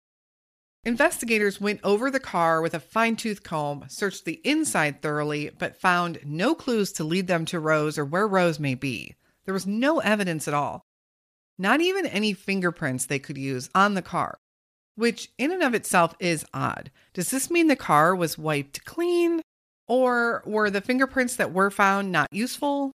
Investigators 0.84 1.60
went 1.60 1.80
over 1.82 2.10
the 2.10 2.20
car 2.20 2.60
with 2.60 2.74
a 2.74 2.80
fine 2.80 3.16
tooth 3.16 3.42
comb, 3.42 3.86
searched 3.88 4.26
the 4.26 4.42
inside 4.44 5.00
thoroughly, 5.00 5.50
but 5.58 5.80
found 5.80 6.18
no 6.24 6.54
clues 6.54 6.92
to 6.92 7.04
lead 7.04 7.26
them 7.26 7.46
to 7.46 7.58
Rose 7.58 7.96
or 7.96 8.04
where 8.04 8.28
Rose 8.28 8.60
may 8.60 8.74
be. 8.74 9.14
There 9.46 9.54
was 9.54 9.66
no 9.66 10.00
evidence 10.00 10.46
at 10.46 10.52
all, 10.52 10.84
not 11.58 11.80
even 11.80 12.06
any 12.06 12.32
fingerprints 12.32 13.06
they 13.06 13.18
could 13.18 13.38
use 13.38 13.70
on 13.74 13.94
the 13.94 14.02
car, 14.02 14.38
which 14.96 15.30
in 15.38 15.52
and 15.52 15.62
of 15.62 15.74
itself 15.74 16.14
is 16.18 16.44
odd. 16.52 16.90
Does 17.12 17.30
this 17.30 17.50
mean 17.50 17.68
the 17.68 17.76
car 17.76 18.14
was 18.14 18.38
wiped 18.38 18.84
clean? 18.84 19.40
Or 19.86 20.42
were 20.46 20.70
the 20.70 20.80
fingerprints 20.80 21.36
that 21.36 21.52
were 21.52 21.70
found 21.70 22.10
not 22.10 22.32
useful? 22.32 22.92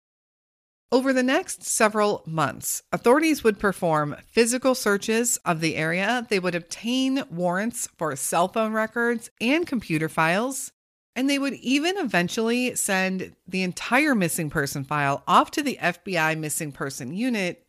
Over 0.90 1.12
the 1.12 1.22
next 1.22 1.64
several 1.64 2.22
months, 2.24 2.82
authorities 2.92 3.44
would 3.44 3.58
perform 3.58 4.16
physical 4.26 4.74
searches 4.74 5.36
of 5.44 5.60
the 5.60 5.76
area. 5.76 6.26
They 6.30 6.38
would 6.38 6.54
obtain 6.54 7.24
warrants 7.30 7.88
for 7.98 8.16
cell 8.16 8.48
phone 8.48 8.72
records 8.72 9.30
and 9.38 9.66
computer 9.66 10.08
files. 10.08 10.72
And 11.14 11.28
they 11.28 11.38
would 11.38 11.54
even 11.54 11.98
eventually 11.98 12.74
send 12.74 13.34
the 13.46 13.62
entire 13.62 14.14
missing 14.14 14.48
person 14.48 14.82
file 14.82 15.22
off 15.28 15.50
to 15.52 15.62
the 15.62 15.76
FBI 15.78 16.38
missing 16.38 16.72
person 16.72 17.12
unit 17.12 17.66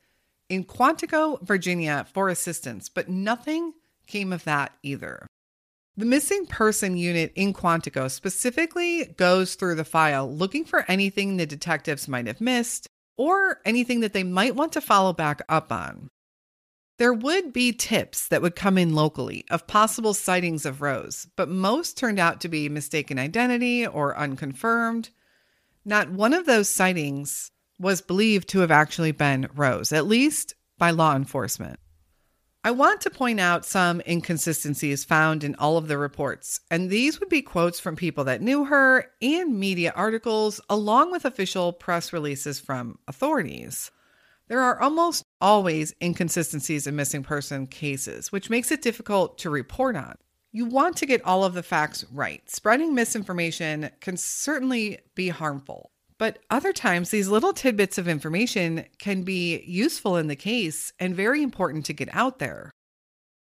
in 0.50 0.66
Quantico, 0.66 1.42
Virginia 1.42 2.06
for 2.14 2.30
assistance. 2.30 2.90
But 2.90 3.08
nothing 3.08 3.74
came 4.08 4.34
of 4.34 4.44
that 4.44 4.74
either. 4.84 5.28
The 5.96 6.06
missing 6.06 6.46
person 6.46 6.98
unit 6.98 7.32
in 7.36 7.54
Quantico 7.54 8.10
specifically 8.10 9.06
goes 9.18 9.56
through 9.56 9.76
the 9.76 9.84
file 9.84 10.32
looking 10.34 10.66
for 10.66 10.90
anything 10.90 11.38
the 11.38 11.46
detectives 11.46 12.08
might 12.08 12.28
have 12.28 12.42
missed 12.42 12.88
or 13.18 13.60
anything 13.66 14.00
that 14.00 14.14
they 14.14 14.24
might 14.24 14.56
want 14.56 14.72
to 14.74 14.82
follow 14.82 15.12
back 15.12 15.42
up 15.50 15.72
on. 15.72 16.08
There 17.00 17.14
would 17.14 17.54
be 17.54 17.72
tips 17.72 18.28
that 18.28 18.42
would 18.42 18.56
come 18.56 18.78
in 18.78 18.96
locally 18.96 19.46
of 19.50 19.68
possible 19.68 20.14
sightings 20.14 20.66
of 20.66 20.82
Rose, 20.82 21.28
but 21.36 21.50
most 21.50 21.98
turned 21.98 22.20
out 22.20 22.42
to 22.42 22.50
be 22.50 22.70
mistaken 22.70 23.20
identity 23.20 23.86
or 23.86 24.18
unconfirmed. 24.18 25.10
Not 25.86 26.12
one 26.12 26.34
of 26.34 26.46
those 26.46 26.70
sightings 26.70 27.52
was 27.80 28.02
believed 28.02 28.50
to 28.50 28.60
have 28.60 28.72
actually 28.72 29.12
been 29.12 29.50
Rose, 29.56 29.94
at 29.94 30.08
least 30.08 30.54
by 30.78 30.92
law 30.92 31.16
enforcement. 31.16 31.80
I 32.62 32.72
want 32.72 33.00
to 33.02 33.10
point 33.10 33.40
out 33.40 33.66
some 33.66 34.02
inconsistencies 34.06 35.06
found 35.06 35.46
in 35.46 35.56
all 35.56 35.78
of 35.78 35.88
the 35.88 35.98
reports, 35.98 36.60
and 36.70 36.90
these 36.90 37.20
would 37.20 37.30
be 37.30 37.42
quotes 37.42 37.80
from 37.80 37.96
people 37.96 38.26
that 38.26 38.42
knew 38.42 38.66
her 38.66 39.06
and 39.22 39.58
media 39.58 39.94
articles, 39.96 40.60
along 40.70 41.12
with 41.12 41.24
official 41.24 41.72
press 41.72 42.12
releases 42.12 42.60
from 42.60 43.00
authorities. 43.08 43.92
There 44.50 44.60
are 44.60 44.82
almost 44.82 45.24
always 45.40 45.94
inconsistencies 46.02 46.86
in 46.86 46.98
missing 46.98 47.24
person 47.24 47.66
cases, 47.66 48.32
which 48.32 48.50
makes 48.50 48.72
it 48.72 48.82
difficult 48.82 49.38
to 49.38 49.50
report 49.50 49.96
on. 49.96 50.16
You 50.52 50.66
want 50.66 50.98
to 50.98 51.06
get 51.06 51.24
all 51.24 51.46
of 51.46 51.54
the 51.54 51.64
facts 51.64 52.04
right. 52.12 52.42
Spreading 52.50 52.94
misinformation 52.94 53.92
can 54.02 54.18
certainly 54.18 55.00
be 55.16 55.30
harmful. 55.30 55.92
But 56.20 56.40
other 56.52 56.74
times, 56.74 57.10
these 57.10 57.30
little 57.30 57.54
tidbits 57.54 57.98
of 57.98 58.08
information 58.08 58.86
can 59.00 59.24
be 59.24 59.64
useful 59.66 60.18
in 60.18 60.28
the 60.28 60.36
case 60.36 60.94
and 61.00 61.16
very 61.16 61.42
important 61.42 61.86
to 61.86 61.94
get 61.94 62.10
out 62.14 62.38
there. 62.38 62.72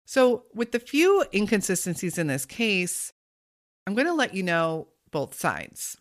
So, 0.05 0.45
with 0.53 0.73
the 0.73 0.81
few 0.81 1.25
inconsistencies 1.33 2.19
in 2.19 2.27
this 2.27 2.45
case, 2.45 3.13
I'm 3.87 3.95
going 3.95 4.09
to 4.09 4.13
let 4.13 4.35
you 4.35 4.43
know 4.43 4.89
both 5.13 5.39
sides. 5.39 5.97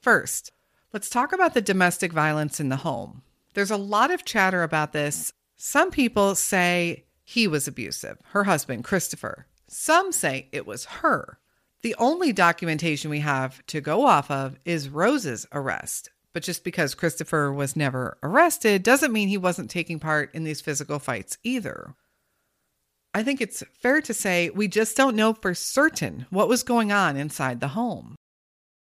First, 0.00 0.52
let's 0.92 1.08
talk 1.08 1.32
about 1.32 1.54
the 1.54 1.62
domestic 1.62 2.12
violence 2.12 2.60
in 2.60 2.68
the 2.68 2.76
home. 2.76 3.22
There's 3.54 3.70
a 3.70 3.76
lot 3.76 4.10
of 4.10 4.24
chatter 4.24 4.62
about 4.62 4.92
this. 4.92 5.32
Some 5.56 5.90
people 5.90 6.34
say 6.34 7.04
he 7.24 7.48
was 7.48 7.66
abusive, 7.66 8.18
her 8.32 8.44
husband, 8.44 8.84
Christopher. 8.84 9.46
Some 9.66 10.12
say 10.12 10.48
it 10.52 10.66
was 10.66 10.84
her. 10.84 11.38
The 11.82 11.96
only 11.98 12.32
documentation 12.32 13.10
we 13.10 13.20
have 13.20 13.64
to 13.66 13.80
go 13.80 14.06
off 14.06 14.30
of 14.30 14.56
is 14.64 14.88
Rose's 14.88 15.46
arrest. 15.52 16.10
But 16.32 16.44
just 16.44 16.64
because 16.64 16.94
Christopher 16.94 17.52
was 17.52 17.76
never 17.76 18.16
arrested 18.22 18.82
doesn't 18.82 19.12
mean 19.12 19.28
he 19.28 19.36
wasn't 19.36 19.70
taking 19.70 19.98
part 19.98 20.34
in 20.34 20.44
these 20.44 20.60
physical 20.60 20.98
fights 20.98 21.36
either. 21.42 21.94
I 23.12 23.22
think 23.22 23.40
it's 23.40 23.64
fair 23.74 24.00
to 24.00 24.14
say 24.14 24.48
we 24.50 24.68
just 24.68 24.96
don't 24.96 25.16
know 25.16 25.34
for 25.34 25.54
certain 25.54 26.26
what 26.30 26.48
was 26.48 26.62
going 26.62 26.92
on 26.92 27.16
inside 27.16 27.60
the 27.60 27.68
home. 27.68 28.14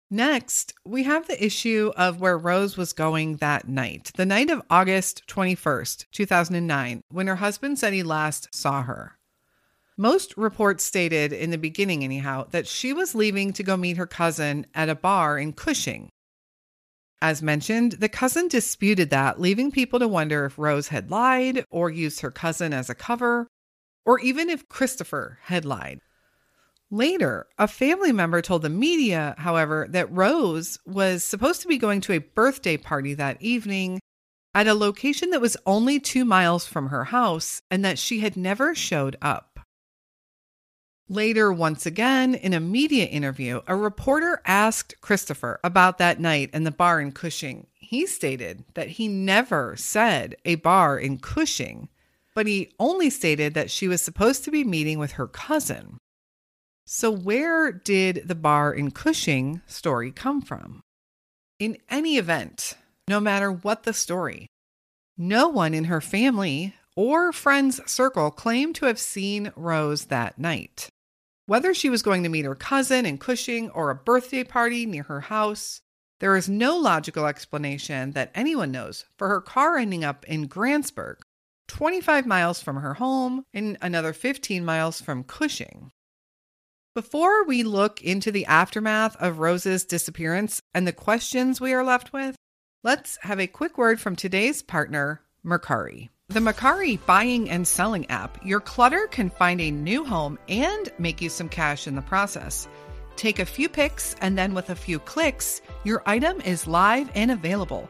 Next, 0.10 0.74
we 0.86 1.04
have 1.04 1.27
the 1.27 1.44
issue 1.44 1.92
of 1.96 2.20
where 2.20 2.38
Rose 2.38 2.77
was 2.77 2.94
going 2.94 3.38
that 3.38 3.68
night, 3.68 4.12
the 4.16 4.25
night 4.25 4.50
of 4.50 4.62
August 4.70 5.24
21st, 5.27 6.06
2009, 6.12 7.01
when 7.12 7.27
her 7.27 7.36
husband 7.36 7.77
said 7.77 7.94
he 7.94 8.04
last 8.04 8.54
saw 8.56 8.84
her. 8.84 9.16
Most 9.98 10.38
reports 10.38 10.84
stated 10.84 11.34
in 11.34 11.50
the 11.50 11.58
beginning, 11.58 12.04
anyhow, 12.04 12.46
that 12.51 12.68
she 12.68 12.94
was 12.94 13.16
leaving 13.16 13.51
to 13.54 13.63
go 13.63 13.75
meet 13.75 13.98
her 13.98 14.06
cousin 14.06 14.68
at 14.75 14.89
a 14.89 14.96
bar 14.96 15.39
in 15.39 15.54
Cushing. 15.54 16.10
As 17.20 17.42
mentioned, 17.42 17.94
the 17.94 18.10
cousin 18.10 18.48
disputed 18.48 19.10
that, 19.10 19.42
leaving 19.42 19.72
people 19.72 19.98
to 20.00 20.08
wonder 20.08 20.46
if 20.46 20.60
Rose 20.60 20.89
had 20.89 21.10
lied 21.10 21.66
or 21.72 21.89
used 21.89 22.22
her 22.22 22.30
cousin 22.30 22.74
as 22.74 22.92
a 22.92 22.96
cover, 22.96 23.48
or 24.06 24.20
even 24.20 24.51
if 24.51 24.70
Christopher 24.70 25.39
had 25.44 25.66
lied. 25.66 26.00
Later, 26.92 27.48
a 27.58 27.68
family 27.68 28.12
member 28.12 28.42
told 28.42 28.62
the 28.62 28.70
media, 28.70 29.34
however, 29.39 29.88
that 29.89 30.12
Rose 30.12 30.77
was 30.86 31.24
supposed 31.24 31.62
to 31.63 31.68
be 31.68 31.80
going 31.80 32.01
to 32.01 32.13
a 32.13 32.20
birthday 32.20 32.77
party 32.77 33.16
that 33.16 33.42
evening 33.42 34.00
at 34.54 34.68
a 34.68 34.74
location 34.74 35.32
that 35.32 35.42
was 35.42 35.58
only 35.66 36.00
two 36.00 36.24
miles 36.24 36.66
from 36.66 36.88
her 36.88 37.06
house 37.06 37.62
and 37.70 37.84
that 37.84 38.00
she 38.00 38.20
had 38.20 38.38
never 38.38 38.74
showed 38.74 39.18
up. 39.22 39.47
Later, 41.10 41.54
once 41.54 41.86
again, 41.86 42.36
in 42.36 42.54
a 42.54 42.60
media 42.60 43.06
interview, 43.06 43.62
a 43.66 43.78
reporter 43.78 44.42
asked 44.46 45.00
Christopher 45.00 45.58
about 45.64 46.00
that 46.00 46.20
night 46.20 46.50
and 46.52 46.66
the 46.66 46.72
bar 46.72 47.00
in 47.00 47.14
Cushing. 47.14 47.68
He 47.74 48.06
stated 48.06 48.66
that 48.74 48.90
he 48.90 49.08
never 49.08 49.78
said 49.78 50.36
a 50.44 50.56
bar 50.56 51.00
in 51.00 51.18
Cushing, 51.20 51.88
but 52.36 52.46
he 52.46 52.74
only 52.78 53.10
stated 53.10 53.54
that 53.54 53.72
she 53.72 53.88
was 53.88 54.02
supposed 54.02 54.44
to 54.44 54.52
be 54.52 54.66
meeting 54.66 55.00
with 55.00 55.14
her 55.14 55.28
cousin. 55.28 55.98
So, 56.86 57.10
where 57.10 57.72
did 57.72 58.24
the 58.26 58.36
bar 58.36 58.74
in 58.74 58.92
Cushing 58.92 59.62
story 59.66 60.12
come 60.12 60.42
from? 60.42 60.82
In 61.58 61.78
any 61.90 62.18
event, 62.18 62.74
no 63.08 63.22
matter 63.22 63.50
what 63.50 63.84
the 63.84 63.94
story, 63.94 64.48
no 65.18 65.48
one 65.48 65.74
in 65.74 65.86
her 65.86 66.02
family 66.02 66.76
or 66.98 67.32
friends' 67.32 67.80
circle 67.90 68.30
claimed 68.30 68.76
to 68.76 68.86
have 68.88 69.00
seen 69.00 69.54
Rose 69.56 70.06
that 70.06 70.38
night. 70.38 70.90
Whether 71.48 71.74
she 71.74 71.89
was 71.89 72.01
going 72.01 72.24
to 72.24 72.30
meet 72.30 72.44
her 72.44 72.56
cousin 72.56 73.06
in 73.06 73.18
Cushing 73.18 73.70
or 73.70 73.89
a 73.89 73.96
birthday 73.96 74.44
party 74.44 74.86
near 74.86 75.04
her 75.04 75.22
house, 75.22 75.82
There 76.20 76.36
is 76.36 76.50
no 76.50 76.75
logical 76.77 77.25
explanation 77.27 78.12
that 78.12 78.32
anyone 78.34 78.72
knows 78.72 79.06
for 79.18 79.27
her 79.27 79.39
car 79.39 79.77
ending 79.77 80.04
up 80.04 80.25
in 80.25 80.50
Grantsburg, 80.50 81.18
25 81.68 82.25
miles 82.25 82.62
from 82.62 82.77
her 82.77 82.96
home 82.96 83.44
and 83.54 83.77
another 83.82 84.13
15 84.13 84.66
miles 84.66 85.00
from 85.00 85.24
Cushing. 85.24 85.92
Before 86.96 87.46
we 87.46 87.62
look 87.62 88.01
into 88.01 88.32
the 88.32 88.48
aftermath 88.48 89.16
of 89.18 89.38
Rose's 89.39 89.86
disappearance 89.86 90.60
and 90.74 90.88
the 90.88 90.94
questions 90.94 91.62
we 91.62 91.72
are 91.74 91.84
left 91.84 92.12
with, 92.12 92.36
let's 92.84 93.20
have 93.22 93.39
a 93.39 93.48
quick 93.48 93.77
word 93.77 94.01
from 94.01 94.16
today's 94.16 94.63
partner, 94.63 95.22
Mercari. 95.46 96.10
The 96.29 96.41
Mercari 96.41 97.00
buying 97.05 97.50
and 97.50 97.65
selling 97.65 98.05
app, 98.10 98.38
your 98.46 98.60
clutter 98.60 99.07
can 99.07 99.29
find 99.29 99.62
a 99.62 99.72
new 99.72 100.03
home 100.03 100.38
and 100.50 100.91
make 101.00 101.22
you 101.22 101.29
some 101.29 101.48
cash 101.48 101.88
in 101.88 101.96
the 101.96 102.01
process. 102.01 102.67
Take 103.15 103.39
a 103.39 103.46
few 103.46 103.69
pics, 103.69 104.13
and 104.19 104.38
then 104.38 104.53
with 104.53 104.69
a 104.69 104.75
few 104.75 105.00
clicks, 105.00 105.62
your 105.86 106.03
item 106.05 106.41
is 106.41 106.67
live 106.67 107.10
and 107.15 107.31
available. 107.31 107.89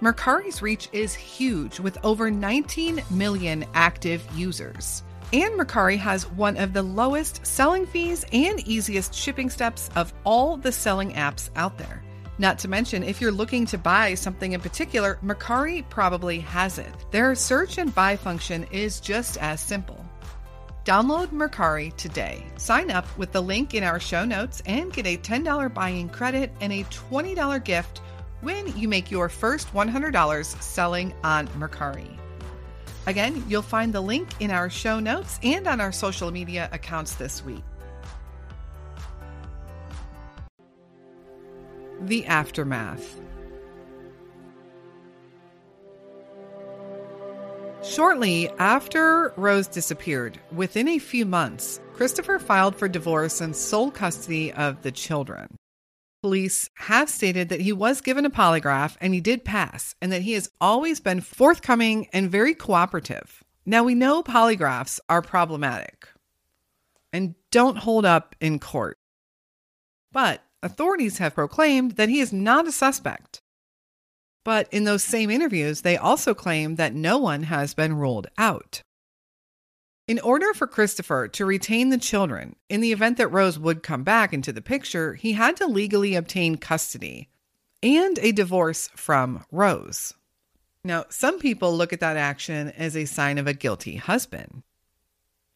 Mercari's 0.00 0.62
reach 0.62 0.88
is 0.94 1.14
huge 1.14 1.78
with 1.78 1.98
over 2.02 2.30
19 2.30 3.02
million 3.10 3.66
active 3.74 4.26
users. 4.34 5.02
And 5.34 5.52
Mercari 5.52 5.98
has 5.98 6.26
one 6.30 6.56
of 6.56 6.72
the 6.72 6.82
lowest 6.82 7.44
selling 7.46 7.84
fees 7.84 8.24
and 8.32 8.66
easiest 8.66 9.12
shipping 9.12 9.50
steps 9.50 9.90
of 9.94 10.14
all 10.24 10.56
the 10.56 10.72
selling 10.72 11.12
apps 11.12 11.50
out 11.54 11.76
there. 11.76 12.03
Not 12.38 12.58
to 12.60 12.68
mention, 12.68 13.04
if 13.04 13.20
you're 13.20 13.30
looking 13.30 13.64
to 13.66 13.78
buy 13.78 14.14
something 14.14 14.52
in 14.52 14.60
particular, 14.60 15.18
Mercari 15.24 15.88
probably 15.88 16.40
has 16.40 16.78
it. 16.78 16.92
Their 17.12 17.34
search 17.34 17.78
and 17.78 17.94
buy 17.94 18.16
function 18.16 18.64
is 18.72 18.98
just 19.00 19.36
as 19.36 19.60
simple. 19.60 20.04
Download 20.84 21.28
Mercari 21.28 21.96
today. 21.96 22.44
Sign 22.56 22.90
up 22.90 23.06
with 23.16 23.32
the 23.32 23.40
link 23.40 23.72
in 23.74 23.84
our 23.84 24.00
show 24.00 24.24
notes 24.24 24.62
and 24.66 24.92
get 24.92 25.06
a 25.06 25.16
$10 25.16 25.72
buying 25.72 26.08
credit 26.08 26.52
and 26.60 26.72
a 26.72 26.84
$20 26.84 27.64
gift 27.64 28.00
when 28.42 28.76
you 28.76 28.88
make 28.88 29.10
your 29.10 29.28
first 29.28 29.72
$100 29.72 30.44
selling 30.62 31.14
on 31.22 31.46
Mercari. 31.48 32.18
Again, 33.06 33.44
you'll 33.48 33.62
find 33.62 33.92
the 33.92 34.00
link 34.00 34.28
in 34.40 34.50
our 34.50 34.68
show 34.68 34.98
notes 34.98 35.38
and 35.42 35.66
on 35.66 35.80
our 35.80 35.92
social 35.92 36.30
media 36.30 36.68
accounts 36.72 37.14
this 37.14 37.44
week. 37.44 37.62
The 42.06 42.26
Aftermath 42.26 43.18
Shortly 47.82 48.50
after 48.58 49.32
Rose 49.38 49.66
disappeared, 49.66 50.38
within 50.52 50.86
a 50.86 50.98
few 50.98 51.24
months, 51.24 51.80
Christopher 51.94 52.38
filed 52.38 52.76
for 52.76 52.88
divorce 52.88 53.40
and 53.40 53.56
sole 53.56 53.90
custody 53.90 54.52
of 54.52 54.82
the 54.82 54.92
children. 54.92 55.56
Police 56.20 56.68
have 56.74 57.08
stated 57.08 57.48
that 57.48 57.62
he 57.62 57.72
was 57.72 58.02
given 58.02 58.26
a 58.26 58.30
polygraph 58.30 58.98
and 59.00 59.14
he 59.14 59.22
did 59.22 59.42
pass, 59.42 59.94
and 60.02 60.12
that 60.12 60.22
he 60.22 60.34
has 60.34 60.50
always 60.60 61.00
been 61.00 61.22
forthcoming 61.22 62.08
and 62.12 62.30
very 62.30 62.54
cooperative. 62.54 63.42
Now, 63.64 63.82
we 63.82 63.94
know 63.94 64.22
polygraphs 64.22 65.00
are 65.08 65.22
problematic 65.22 66.06
and 67.14 67.34
don't 67.50 67.78
hold 67.78 68.04
up 68.04 68.36
in 68.42 68.58
court. 68.58 68.98
But 70.12 70.43
authorities 70.64 71.18
have 71.18 71.34
proclaimed 71.34 71.92
that 71.92 72.08
he 72.08 72.18
is 72.18 72.32
not 72.32 72.66
a 72.66 72.72
suspect. 72.72 73.40
But 74.44 74.68
in 74.72 74.84
those 74.84 75.04
same 75.04 75.30
interviews, 75.30 75.82
they 75.82 75.96
also 75.96 76.34
claim 76.34 76.76
that 76.76 76.94
no 76.94 77.18
one 77.18 77.44
has 77.44 77.74
been 77.74 77.94
ruled 77.94 78.26
out. 78.36 78.82
In 80.06 80.18
order 80.20 80.52
for 80.52 80.66
Christopher 80.66 81.28
to 81.28 81.46
retain 81.46 81.88
the 81.88 81.96
children, 81.96 82.56
in 82.68 82.82
the 82.82 82.92
event 82.92 83.16
that 83.16 83.28
Rose 83.28 83.58
would 83.58 83.82
come 83.82 84.04
back 84.04 84.34
into 84.34 84.52
the 84.52 84.60
picture, 84.60 85.14
he 85.14 85.32
had 85.32 85.56
to 85.56 85.66
legally 85.66 86.14
obtain 86.14 86.56
custody 86.56 87.28
and 87.82 88.18
a 88.18 88.32
divorce 88.32 88.90
from 88.94 89.44
Rose. 89.50 90.12
Now, 90.84 91.06
some 91.08 91.38
people 91.38 91.74
look 91.74 91.94
at 91.94 92.00
that 92.00 92.18
action 92.18 92.70
as 92.76 92.94
a 92.94 93.06
sign 93.06 93.38
of 93.38 93.46
a 93.46 93.54
guilty 93.54 93.96
husband. 93.96 94.62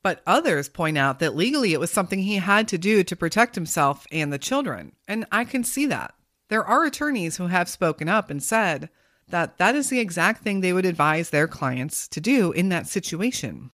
But 0.02 0.22
others 0.26 0.68
point 0.68 0.96
out 0.96 1.18
that 1.18 1.34
legally 1.34 1.72
it 1.72 1.80
was 1.80 1.90
something 1.90 2.20
he 2.20 2.36
had 2.36 2.68
to 2.68 2.78
do 2.78 3.02
to 3.02 3.16
protect 3.16 3.54
himself 3.54 4.06
and 4.12 4.32
the 4.32 4.38
children. 4.38 4.92
And 5.06 5.26
I 5.32 5.44
can 5.44 5.64
see 5.64 5.86
that. 5.86 6.14
There 6.48 6.64
are 6.64 6.84
attorneys 6.84 7.36
who 7.36 7.48
have 7.48 7.68
spoken 7.68 8.08
up 8.08 8.30
and 8.30 8.42
said 8.42 8.88
that 9.28 9.58
that 9.58 9.74
is 9.74 9.90
the 9.90 10.00
exact 10.00 10.42
thing 10.42 10.60
they 10.60 10.72
would 10.72 10.86
advise 10.86 11.30
their 11.30 11.48
clients 11.48 12.08
to 12.08 12.20
do 12.20 12.52
in 12.52 12.70
that 12.70 12.86
situation. 12.86 13.70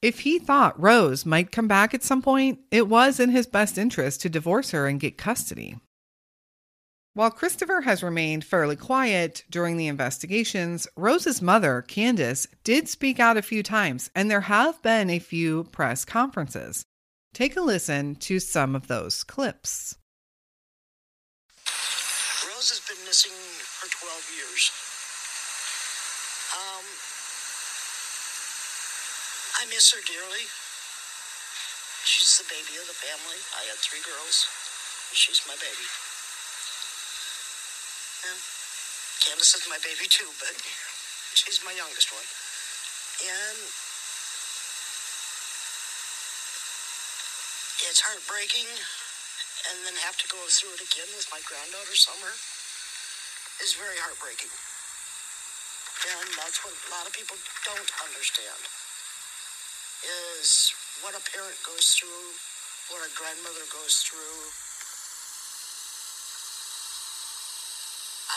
If 0.00 0.20
he 0.20 0.38
thought 0.38 0.80
Rose 0.80 1.26
might 1.26 1.50
come 1.50 1.66
back 1.66 1.92
at 1.92 2.04
some 2.04 2.22
point, 2.22 2.60
it 2.70 2.86
was 2.86 3.18
in 3.18 3.30
his 3.30 3.48
best 3.48 3.76
interest 3.76 4.20
to 4.22 4.28
divorce 4.28 4.70
her 4.70 4.86
and 4.86 5.00
get 5.00 5.18
custody. 5.18 5.76
While 7.18 7.32
Christopher 7.32 7.80
has 7.80 8.04
remained 8.04 8.44
fairly 8.44 8.76
quiet 8.76 9.42
during 9.50 9.76
the 9.76 9.88
investigations, 9.88 10.86
Rose's 10.94 11.42
mother, 11.42 11.82
Candace, 11.82 12.46
did 12.62 12.88
speak 12.88 13.18
out 13.18 13.36
a 13.36 13.42
few 13.42 13.64
times, 13.64 14.08
and 14.14 14.30
there 14.30 14.42
have 14.42 14.80
been 14.82 15.10
a 15.10 15.18
few 15.18 15.64
press 15.64 16.04
conferences. 16.04 16.84
Take 17.34 17.56
a 17.56 17.60
listen 17.60 18.14
to 18.22 18.38
some 18.38 18.76
of 18.76 18.86
those 18.86 19.24
clips. 19.24 19.98
Rose 22.46 22.70
has 22.70 22.86
been 22.86 23.04
missing 23.04 23.34
for 23.34 23.90
12 23.90 24.38
years. 24.38 24.70
Um, 26.54 26.86
I 29.58 29.66
miss 29.74 29.90
her 29.90 29.98
dearly. 30.06 30.46
She's 32.06 32.38
the 32.38 32.46
baby 32.46 32.78
of 32.78 32.86
the 32.86 32.94
family. 32.94 33.42
I 33.58 33.66
had 33.66 33.78
three 33.82 34.06
girls. 34.06 34.46
She's 35.10 35.42
my 35.48 35.56
baby. 35.58 36.07
Um, 38.26 38.34
yeah. 38.34 39.30
Candace 39.30 39.54
is 39.54 39.66
my 39.70 39.78
baby 39.82 40.06
too, 40.10 40.26
but 40.42 40.54
she's 41.34 41.62
my 41.62 41.74
youngest 41.74 42.10
one. 42.10 42.24
Um, 43.18 43.30
and 43.30 43.58
it's 47.86 48.02
heartbreaking 48.02 48.66
and 49.70 49.76
then 49.86 49.94
have 50.06 50.18
to 50.18 50.26
go 50.30 50.38
through 50.50 50.74
it 50.78 50.82
again 50.82 51.10
with 51.14 51.26
my 51.30 51.42
granddaughter 51.46 51.94
Summer 51.98 52.30
is 53.62 53.74
very 53.74 53.98
heartbreaking. 53.98 54.50
And 56.08 56.30
that's 56.38 56.62
what 56.62 56.74
a 56.74 56.90
lot 56.94 57.06
of 57.06 57.12
people 57.14 57.34
don't 57.66 57.90
understand 58.06 58.62
is 60.06 60.70
what 61.02 61.18
a 61.18 61.22
parent 61.34 61.58
goes 61.66 61.98
through, 61.98 62.30
what 62.94 63.02
a 63.02 63.10
grandmother 63.18 63.66
goes 63.74 64.06
through. 64.06 64.67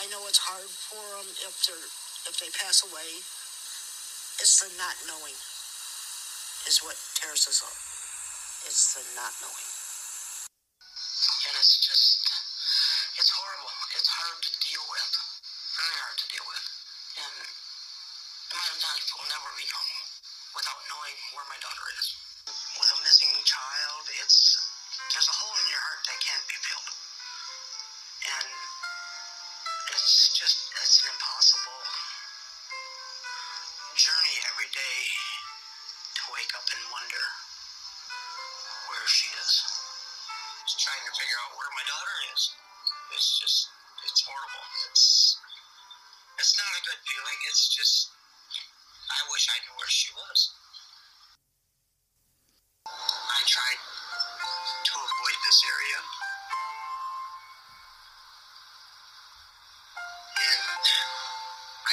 I 0.02 0.10
know 0.10 0.26
it's 0.26 0.42
hard 0.42 0.66
for 0.66 0.98
them 1.22 1.30
if 1.46 1.54
they're 1.70 1.88
if 2.26 2.34
they 2.42 2.50
pass 2.58 2.82
away. 2.82 3.22
It's 4.42 4.58
the 4.58 4.74
not 4.82 4.98
knowing 5.06 5.38
is 6.66 6.82
what 6.82 6.98
tears 7.22 7.46
us 7.46 7.62
up. 7.62 7.78
It's 8.66 8.98
the 8.98 9.06
not 9.14 9.30
knowing. 9.46 9.71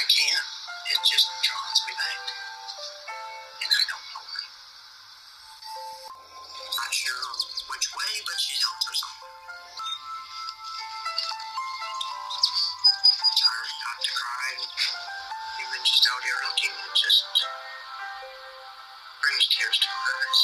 I 0.09 0.17
can't. 0.17 0.49
It 0.89 1.01
just 1.05 1.29
draws 1.45 1.79
me 1.85 1.93
back. 1.93 2.21
And 3.61 3.69
I 3.69 3.83
don't 3.93 4.07
know 4.09 4.25
her. 4.25 4.45
Not 6.65 6.89
sure 6.89 7.29
which 7.69 7.87
way, 7.93 8.13
but 8.25 8.33
she's 8.41 8.57
out 8.65 8.81
somewhere. 8.89 9.37
It's 13.21 13.41
hard 13.45 13.69
not 13.85 13.97
to 14.01 14.11
cry. 14.17 14.49
Even 15.61 15.81
just 15.85 16.09
out 16.09 16.25
here 16.25 16.41
looking, 16.41 16.73
it 16.73 16.93
just 16.97 17.29
brings 19.21 19.45
tears 19.53 19.77
to 19.77 19.89
my 19.93 20.09
eyes. 20.09 20.41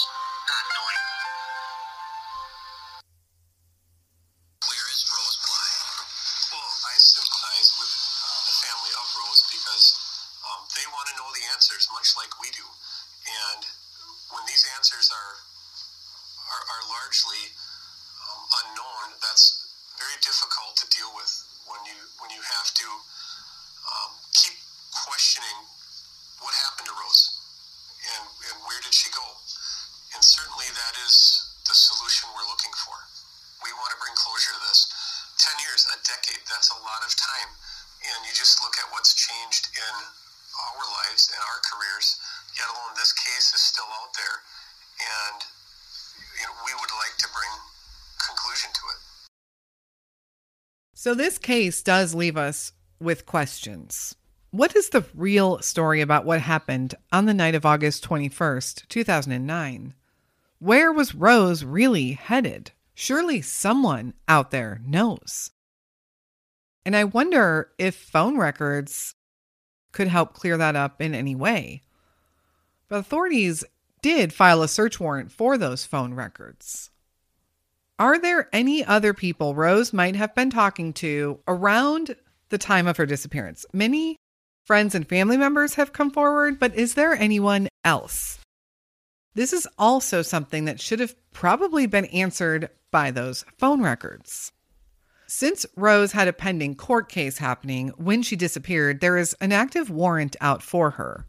10 35.46 35.62
years, 35.62 35.86
a 35.94 35.98
decade, 36.02 36.42
that's 36.50 36.74
a 36.74 36.80
lot 36.82 37.06
of 37.06 37.14
time. 37.14 37.54
And 38.02 38.26
you 38.26 38.34
just 38.34 38.62
look 38.66 38.74
at 38.82 38.90
what's 38.90 39.14
changed 39.14 39.70
in 39.78 39.96
our 40.58 40.84
lives 41.06 41.30
and 41.30 41.42
our 41.42 41.62
careers, 41.70 42.18
yet 42.58 42.66
alone 42.74 42.98
this 42.98 43.14
case 43.14 43.54
is 43.54 43.62
still 43.62 43.90
out 44.02 44.10
there. 44.18 44.42
And 44.98 45.38
you 46.42 46.46
know, 46.50 46.56
we 46.66 46.74
would 46.74 46.94
like 46.98 47.18
to 47.22 47.30
bring 47.30 47.54
conclusion 48.26 48.70
to 48.74 48.84
it. 48.90 49.00
So, 50.94 51.14
this 51.14 51.38
case 51.38 51.84
does 51.84 52.16
leave 52.16 52.38
us 52.38 52.72
with 53.00 53.26
questions. 53.26 54.16
What 54.52 54.76
is 54.76 54.90
the 54.90 55.06
real 55.14 55.60
story 55.60 56.02
about 56.02 56.26
what 56.26 56.42
happened 56.42 56.96
on 57.12 57.26
the 57.26 57.34
night 57.34 57.56
of 57.56 57.66
August 57.66 58.08
21st, 58.08 58.88
2009? 58.88 59.94
Where 60.60 60.92
was 60.92 61.14
Rose 61.14 61.64
really 61.64 62.14
headed? 62.14 62.72
Surely 62.96 63.42
someone 63.42 64.14
out 64.28 64.52
there 64.52 64.82
knows. 64.86 65.52
And 66.86 66.96
I 66.96 67.04
wonder 67.04 67.70
if 67.78 67.96
phone 67.96 68.38
records 68.38 69.14
could 69.92 70.08
help 70.08 70.34
clear 70.34 70.58
that 70.58 70.76
up 70.76 71.02
in 71.02 71.14
any 71.14 71.36
way. 71.36 71.82
But 72.88 72.98
authorities 72.98 73.64
did 74.02 74.34
file 74.34 74.62
a 74.62 74.68
search 74.68 75.00
warrant 75.00 75.32
for 75.32 75.58
those 75.58 75.86
phone 75.86 76.14
records. 76.14 76.90
Are 77.98 78.20
there 78.20 78.50
any 78.54 78.84
other 78.84 79.14
people 79.14 79.56
Rose 79.56 79.94
might 79.94 80.16
have 80.16 80.36
been 80.36 80.50
talking 80.50 80.94
to 80.94 81.40
around 81.48 82.16
the 82.50 82.58
time 82.58 82.88
of 82.88 82.98
her 82.98 83.06
disappearance? 83.06 83.66
Many 83.74 84.18
friends 84.66 84.96
and 84.96 85.08
family 85.08 85.38
members 85.38 85.76
have 85.76 85.94
come 85.94 86.12
forward, 86.12 86.60
but 86.60 86.76
is 86.76 86.94
there 86.94 87.14
anyone 87.14 87.68
else? 87.84 88.40
This 89.34 89.54
is 89.54 89.68
also 89.78 90.22
something 90.22 90.66
that 90.66 90.80
should 90.80 91.00
have 91.00 91.16
probably 91.32 91.88
been 91.88 92.06
answered 92.06 92.70
by 92.96 93.12
those 93.12 93.44
phone 93.58 93.82
records. 93.82 94.54
Since 95.28 95.66
Rose 95.76 96.14
had 96.14 96.30
a 96.30 96.32
pending 96.32 96.76
court 96.76 97.10
case 97.10 97.40
happening 97.40 97.90
when 97.98 98.22
she 98.22 98.38
disappeared, 98.38 99.02
there 99.02 99.18
is 99.18 99.36
an 99.42 99.52
active 99.52 99.90
warrant 99.90 100.38
out 100.40 100.64
for 100.64 100.92
her. 100.92 101.26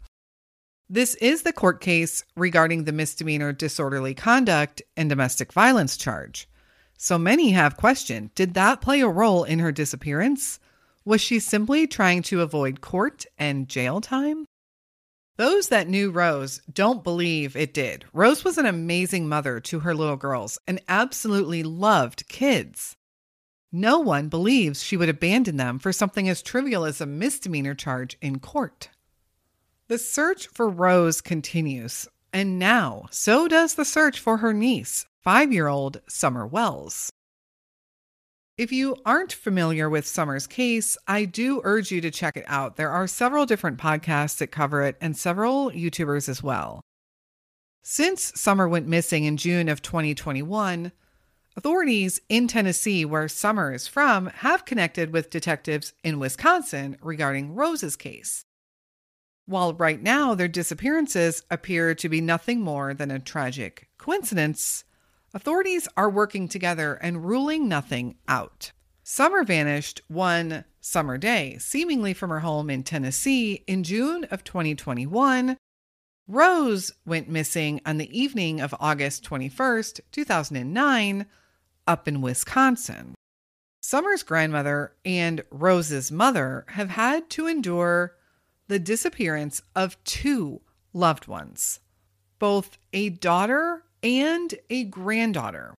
This 0.88 1.16
is 1.16 1.42
the 1.42 1.52
court 1.52 1.80
case 1.80 2.22
regarding 2.36 2.84
the 2.84 2.92
misdemeanor 2.92 3.52
disorderly 3.52 4.14
conduct 4.14 4.80
and 4.96 5.08
domestic 5.08 5.52
violence 5.52 5.96
charge. 5.96 6.48
So 6.98 7.18
many 7.18 7.50
have 7.50 7.76
questioned 7.76 8.32
did 8.36 8.54
that 8.54 8.80
play 8.80 9.00
a 9.00 9.08
role 9.08 9.42
in 9.42 9.58
her 9.58 9.72
disappearance? 9.72 10.60
Was 11.04 11.20
she 11.20 11.40
simply 11.40 11.88
trying 11.88 12.22
to 12.30 12.42
avoid 12.42 12.80
court 12.80 13.26
and 13.38 13.68
jail 13.68 14.00
time? 14.00 14.46
Those 15.36 15.68
that 15.68 15.88
knew 15.88 16.10
Rose 16.10 16.62
don't 16.72 17.04
believe 17.04 17.56
it 17.56 17.74
did. 17.74 18.06
Rose 18.14 18.42
was 18.42 18.56
an 18.56 18.64
amazing 18.64 19.28
mother 19.28 19.60
to 19.60 19.80
her 19.80 19.94
little 19.94 20.16
girls 20.16 20.58
and 20.66 20.80
absolutely 20.88 21.62
loved 21.62 22.26
kids. 22.28 22.96
No 23.70 23.98
one 23.98 24.28
believes 24.28 24.82
she 24.82 24.96
would 24.96 25.10
abandon 25.10 25.58
them 25.58 25.78
for 25.78 25.92
something 25.92 26.26
as 26.26 26.40
trivial 26.40 26.86
as 26.86 27.02
a 27.02 27.06
misdemeanor 27.06 27.74
charge 27.74 28.16
in 28.22 28.38
court. 28.38 28.88
The 29.88 29.98
search 29.98 30.46
for 30.46 30.70
Rose 30.70 31.20
continues, 31.20 32.08
and 32.32 32.58
now 32.58 33.06
so 33.10 33.46
does 33.46 33.74
the 33.74 33.84
search 33.84 34.18
for 34.18 34.38
her 34.38 34.54
niece, 34.54 35.04
five 35.22 35.52
year 35.52 35.68
old 35.68 36.00
Summer 36.08 36.46
Wells. 36.46 37.12
If 38.58 38.72
you 38.72 38.96
aren't 39.04 39.34
familiar 39.34 39.90
with 39.90 40.06
Summer's 40.06 40.46
case, 40.46 40.96
I 41.06 41.26
do 41.26 41.60
urge 41.62 41.90
you 41.90 42.00
to 42.00 42.10
check 42.10 42.38
it 42.38 42.46
out. 42.48 42.76
There 42.76 42.88
are 42.88 43.06
several 43.06 43.44
different 43.44 43.76
podcasts 43.76 44.38
that 44.38 44.46
cover 44.46 44.82
it 44.82 44.96
and 44.98 45.14
several 45.14 45.70
YouTubers 45.72 46.26
as 46.26 46.42
well. 46.42 46.80
Since 47.82 48.32
Summer 48.34 48.66
went 48.66 48.88
missing 48.88 49.24
in 49.24 49.36
June 49.36 49.68
of 49.68 49.82
2021, 49.82 50.90
authorities 51.54 52.18
in 52.30 52.48
Tennessee, 52.48 53.04
where 53.04 53.28
Summer 53.28 53.74
is 53.74 53.86
from, 53.86 54.28
have 54.28 54.64
connected 54.64 55.12
with 55.12 55.28
detectives 55.28 55.92
in 56.02 56.18
Wisconsin 56.18 56.96
regarding 57.02 57.54
Rose's 57.54 57.94
case. 57.94 58.42
While 59.44 59.74
right 59.74 60.02
now 60.02 60.34
their 60.34 60.48
disappearances 60.48 61.42
appear 61.50 61.94
to 61.94 62.08
be 62.08 62.22
nothing 62.22 62.62
more 62.62 62.94
than 62.94 63.10
a 63.10 63.18
tragic 63.18 63.90
coincidence, 63.98 64.85
Authorities 65.36 65.86
are 65.98 66.08
working 66.08 66.48
together 66.48 66.94
and 66.94 67.26
ruling 67.26 67.68
nothing 67.68 68.16
out. 68.26 68.72
Summer 69.02 69.44
vanished 69.44 70.00
one 70.08 70.64
summer 70.80 71.18
day, 71.18 71.58
seemingly 71.58 72.14
from 72.14 72.30
her 72.30 72.40
home 72.40 72.70
in 72.70 72.82
Tennessee 72.82 73.62
in 73.66 73.84
June 73.84 74.24
of 74.30 74.44
2021. 74.44 75.58
Rose 76.26 76.90
went 77.04 77.28
missing 77.28 77.82
on 77.84 77.98
the 77.98 78.18
evening 78.18 78.62
of 78.62 78.74
August 78.80 79.28
21st, 79.28 80.00
2009, 80.10 81.26
up 81.86 82.08
in 82.08 82.22
Wisconsin. 82.22 83.14
Summer's 83.82 84.22
grandmother 84.22 84.94
and 85.04 85.42
Rose's 85.50 86.10
mother 86.10 86.64
have 86.68 86.88
had 86.88 87.28
to 87.28 87.46
endure 87.46 88.16
the 88.68 88.78
disappearance 88.78 89.60
of 89.74 90.02
two 90.02 90.62
loved 90.94 91.26
ones, 91.26 91.80
both 92.38 92.78
a 92.94 93.10
daughter 93.10 93.82
and 94.06 94.54
a 94.70 94.84
granddaughter. 94.84 95.74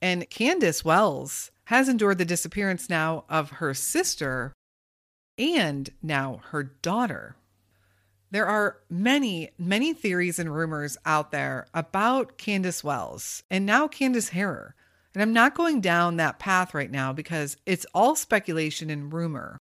And 0.00 0.30
Candace 0.30 0.84
Wells 0.84 1.50
has 1.64 1.88
endured 1.88 2.18
the 2.18 2.24
disappearance 2.24 2.88
now 2.88 3.24
of 3.28 3.50
her 3.52 3.74
sister 3.74 4.52
and 5.36 5.90
now 6.00 6.42
her 6.50 6.62
daughter. 6.62 7.34
There 8.30 8.46
are 8.46 8.78
many, 8.88 9.50
many 9.58 9.92
theories 9.94 10.38
and 10.38 10.54
rumors 10.54 10.96
out 11.04 11.32
there 11.32 11.66
about 11.74 12.38
Candace 12.38 12.84
Wells 12.84 13.42
and 13.50 13.66
now 13.66 13.88
Candace 13.88 14.28
Harrer. 14.28 14.76
And 15.12 15.20
I'm 15.20 15.32
not 15.32 15.56
going 15.56 15.80
down 15.80 16.16
that 16.16 16.38
path 16.38 16.72
right 16.72 16.90
now 16.90 17.12
because 17.12 17.56
it's 17.66 17.86
all 17.94 18.14
speculation 18.14 18.90
and 18.90 19.12
rumor. 19.12 19.58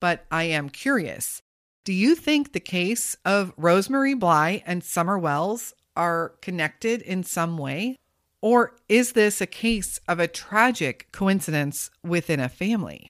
But 0.00 0.26
I 0.28 0.44
am 0.44 0.70
curious. 0.70 1.40
Do 1.84 1.92
you 1.92 2.16
think 2.16 2.52
the 2.52 2.60
case 2.60 3.16
of 3.24 3.52
Rosemary 3.56 4.14
Bly 4.14 4.62
and 4.66 4.82
Summer 4.82 5.18
Wells 5.18 5.72
are 5.96 6.34
connected 6.40 7.02
in 7.02 7.22
some 7.22 7.58
way? 7.58 7.96
Or 8.40 8.76
is 8.88 9.12
this 9.12 9.40
a 9.40 9.46
case 9.46 9.98
of 10.06 10.20
a 10.20 10.28
tragic 10.28 11.08
coincidence 11.12 11.90
within 12.02 12.40
a 12.40 12.48
family? 12.48 13.08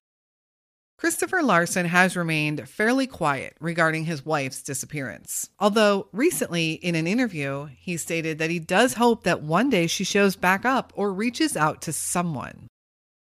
Christopher 0.96 1.42
Larson 1.42 1.86
has 1.86 2.16
remained 2.16 2.68
fairly 2.68 3.06
quiet 3.06 3.56
regarding 3.60 4.04
his 4.04 4.24
wife's 4.24 4.62
disappearance. 4.62 5.50
Although 5.58 6.08
recently, 6.12 6.74
in 6.74 6.94
an 6.94 7.06
interview, 7.06 7.68
he 7.76 7.96
stated 7.96 8.38
that 8.38 8.50
he 8.50 8.58
does 8.58 8.94
hope 8.94 9.24
that 9.24 9.42
one 9.42 9.68
day 9.68 9.86
she 9.86 10.04
shows 10.04 10.36
back 10.36 10.64
up 10.64 10.92
or 10.94 11.12
reaches 11.12 11.56
out 11.56 11.82
to 11.82 11.92
someone. 11.92 12.68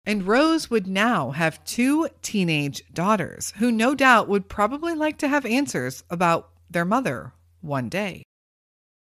And 0.06 0.26
Rose 0.26 0.70
would 0.70 0.86
now 0.86 1.32
have 1.32 1.62
two 1.64 2.08
teenage 2.22 2.82
daughters 2.92 3.52
who 3.58 3.70
no 3.70 3.94
doubt 3.94 4.26
would 4.26 4.48
probably 4.48 4.94
like 4.94 5.18
to 5.18 5.28
have 5.28 5.44
answers 5.44 6.02
about 6.10 6.48
their 6.70 6.86
mother 6.86 7.34
one 7.60 7.88
day. 7.88 8.24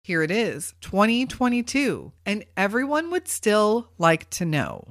Here 0.09 0.23
it 0.23 0.31
is, 0.31 0.73
2022, 0.81 2.13
and 2.25 2.47
everyone 2.57 3.11
would 3.11 3.29
still 3.29 3.91
like 3.99 4.31
to 4.31 4.47
know. 4.47 4.91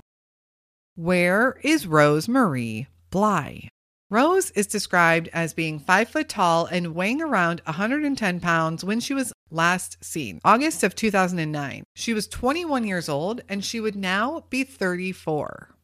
Where 0.93 1.57
is 1.63 1.87
Rose 1.87 2.29
Marie 2.29 2.85
Bly? 3.09 3.67
Rose 4.11 4.51
is 4.51 4.67
described 4.67 5.27
as 5.33 5.55
being 5.55 5.79
five 5.79 6.07
foot 6.07 6.29
tall 6.29 6.67
and 6.67 6.93
weighing 6.93 7.19
around 7.19 7.63
110 7.65 8.39
pounds 8.41 8.83
when 8.83 8.99
she 8.99 9.15
was 9.15 9.33
last 9.49 9.97
seen, 10.05 10.39
August 10.45 10.83
of 10.83 10.93
2009. 10.93 11.83
She 11.95 12.13
was 12.13 12.27
21 12.27 12.85
years 12.85 13.09
old 13.09 13.41
and 13.49 13.65
she 13.65 13.79
would 13.79 13.95
now 13.95 14.43
be 14.51 14.63
34. 14.63 15.75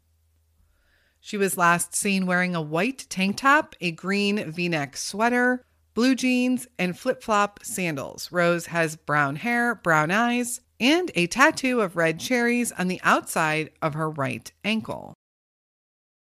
She 1.20 1.38
was 1.38 1.58
last 1.58 1.96
seen 1.96 2.28
wearing 2.28 2.54
a 2.54 2.62
white 2.62 3.08
tank 3.10 3.38
top, 3.38 3.74
a 3.82 3.90
green 3.90 4.52
v 4.52 4.70
neck 4.70 4.96
sweater, 4.96 5.66
blue 5.94 6.16
jeans, 6.16 6.68
and 6.78 6.98
flip 6.98 7.22
flop 7.22 7.60
sandals. 7.64 8.32
Rose 8.32 8.68
has 8.68 8.96
brown 8.96 9.38
hair, 9.38 9.76
brown 9.76 10.12
eyes, 10.12 10.62
and 10.80 11.12
a 11.16 11.28
tattoo 11.28 11.82
of 11.82 11.96
red 11.96 12.20
cherries 12.20 12.72
on 12.74 12.88
the 12.88 13.00
outside 13.04 13.72
of 13.82 13.94
her 13.94 14.10
right 14.10 14.52
ankle. 14.64 15.14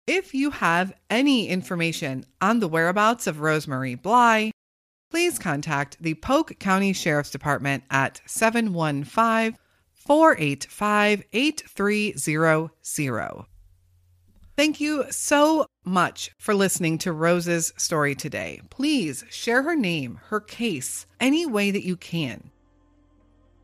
If 0.06 0.34
you 0.34 0.50
have 0.50 0.92
any 1.08 1.48
information 1.48 2.26
on 2.40 2.58
the 2.58 2.68
whereabouts 2.68 3.26
of 3.26 3.40
Rosemary 3.40 3.94
Bly, 3.94 4.50
please 5.10 5.38
contact 5.38 5.96
the 6.00 6.14
Polk 6.14 6.58
County 6.58 6.92
Sheriff's 6.92 7.30
Department 7.30 7.84
at 7.90 8.20
715 8.26 9.56
485 9.94 11.22
8300. 11.32 13.44
Thank 14.56 14.80
you 14.80 15.04
so 15.10 15.66
much 15.84 16.30
for 16.38 16.54
listening 16.54 16.98
to 16.98 17.12
Rose's 17.12 17.72
story 17.76 18.14
today. 18.14 18.60
Please 18.70 19.24
share 19.30 19.62
her 19.62 19.76
name, 19.76 20.20
her 20.24 20.40
case, 20.40 21.06
any 21.20 21.46
way 21.46 21.70
that 21.70 21.84
you 21.84 21.96
can. 21.96 22.50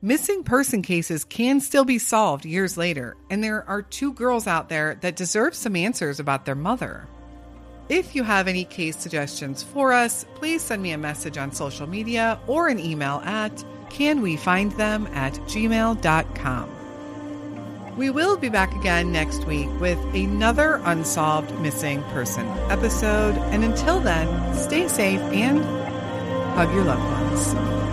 Missing 0.01 0.45
person 0.45 0.83
cases 0.83 1.25
can 1.25 1.61
still 1.61 1.85
be 1.85 1.99
solved 1.99 2.45
years 2.45 2.77
later, 2.77 3.17
and 3.31 3.43
there 3.43 3.69
are 3.69 3.83
two 3.83 4.13
girls 4.13 4.47
out 4.47 4.69
there 4.69 4.95
that 5.01 5.17
deserve 5.17 5.55
some 5.55 5.75
answers 5.75 6.21
about 6.21 6.45
their 6.45 6.55
mother. 6.55 7.09
If 7.89 8.15
you 8.15 8.23
have 8.23 8.47
any 8.47 8.65
case 8.65 8.97
suggestions 8.97 9.63
for 9.63 9.93
us, 9.93 10.25
please 10.35 10.63
send 10.63 10.83
me 10.83 10.93
a 10.93 10.99
message 10.99 11.39
on 11.39 11.53
social 11.53 11.87
media 11.87 12.39
or 12.47 12.69
an 12.69 12.79
email 12.79 13.23
at 13.25 13.53
canwefindthem 13.89 15.11
at 15.17 15.33
gmail.com. 15.35 16.78
We 17.99 18.11
will 18.11 18.37
be 18.37 18.49
back 18.49 18.77
again 18.77 19.11
next 19.11 19.45
week 19.45 19.69
with 19.81 19.99
another 20.15 20.81
unsolved 20.85 21.51
missing 21.59 22.01
person 22.15 22.47
episode. 22.71 23.37
And 23.51 23.65
until 23.65 23.99
then, 23.99 24.55
stay 24.55 24.87
safe 24.87 25.21
and 25.21 25.65
hug 26.55 26.73
your 26.73 26.85
loved 26.85 27.03
ones. 27.03 27.88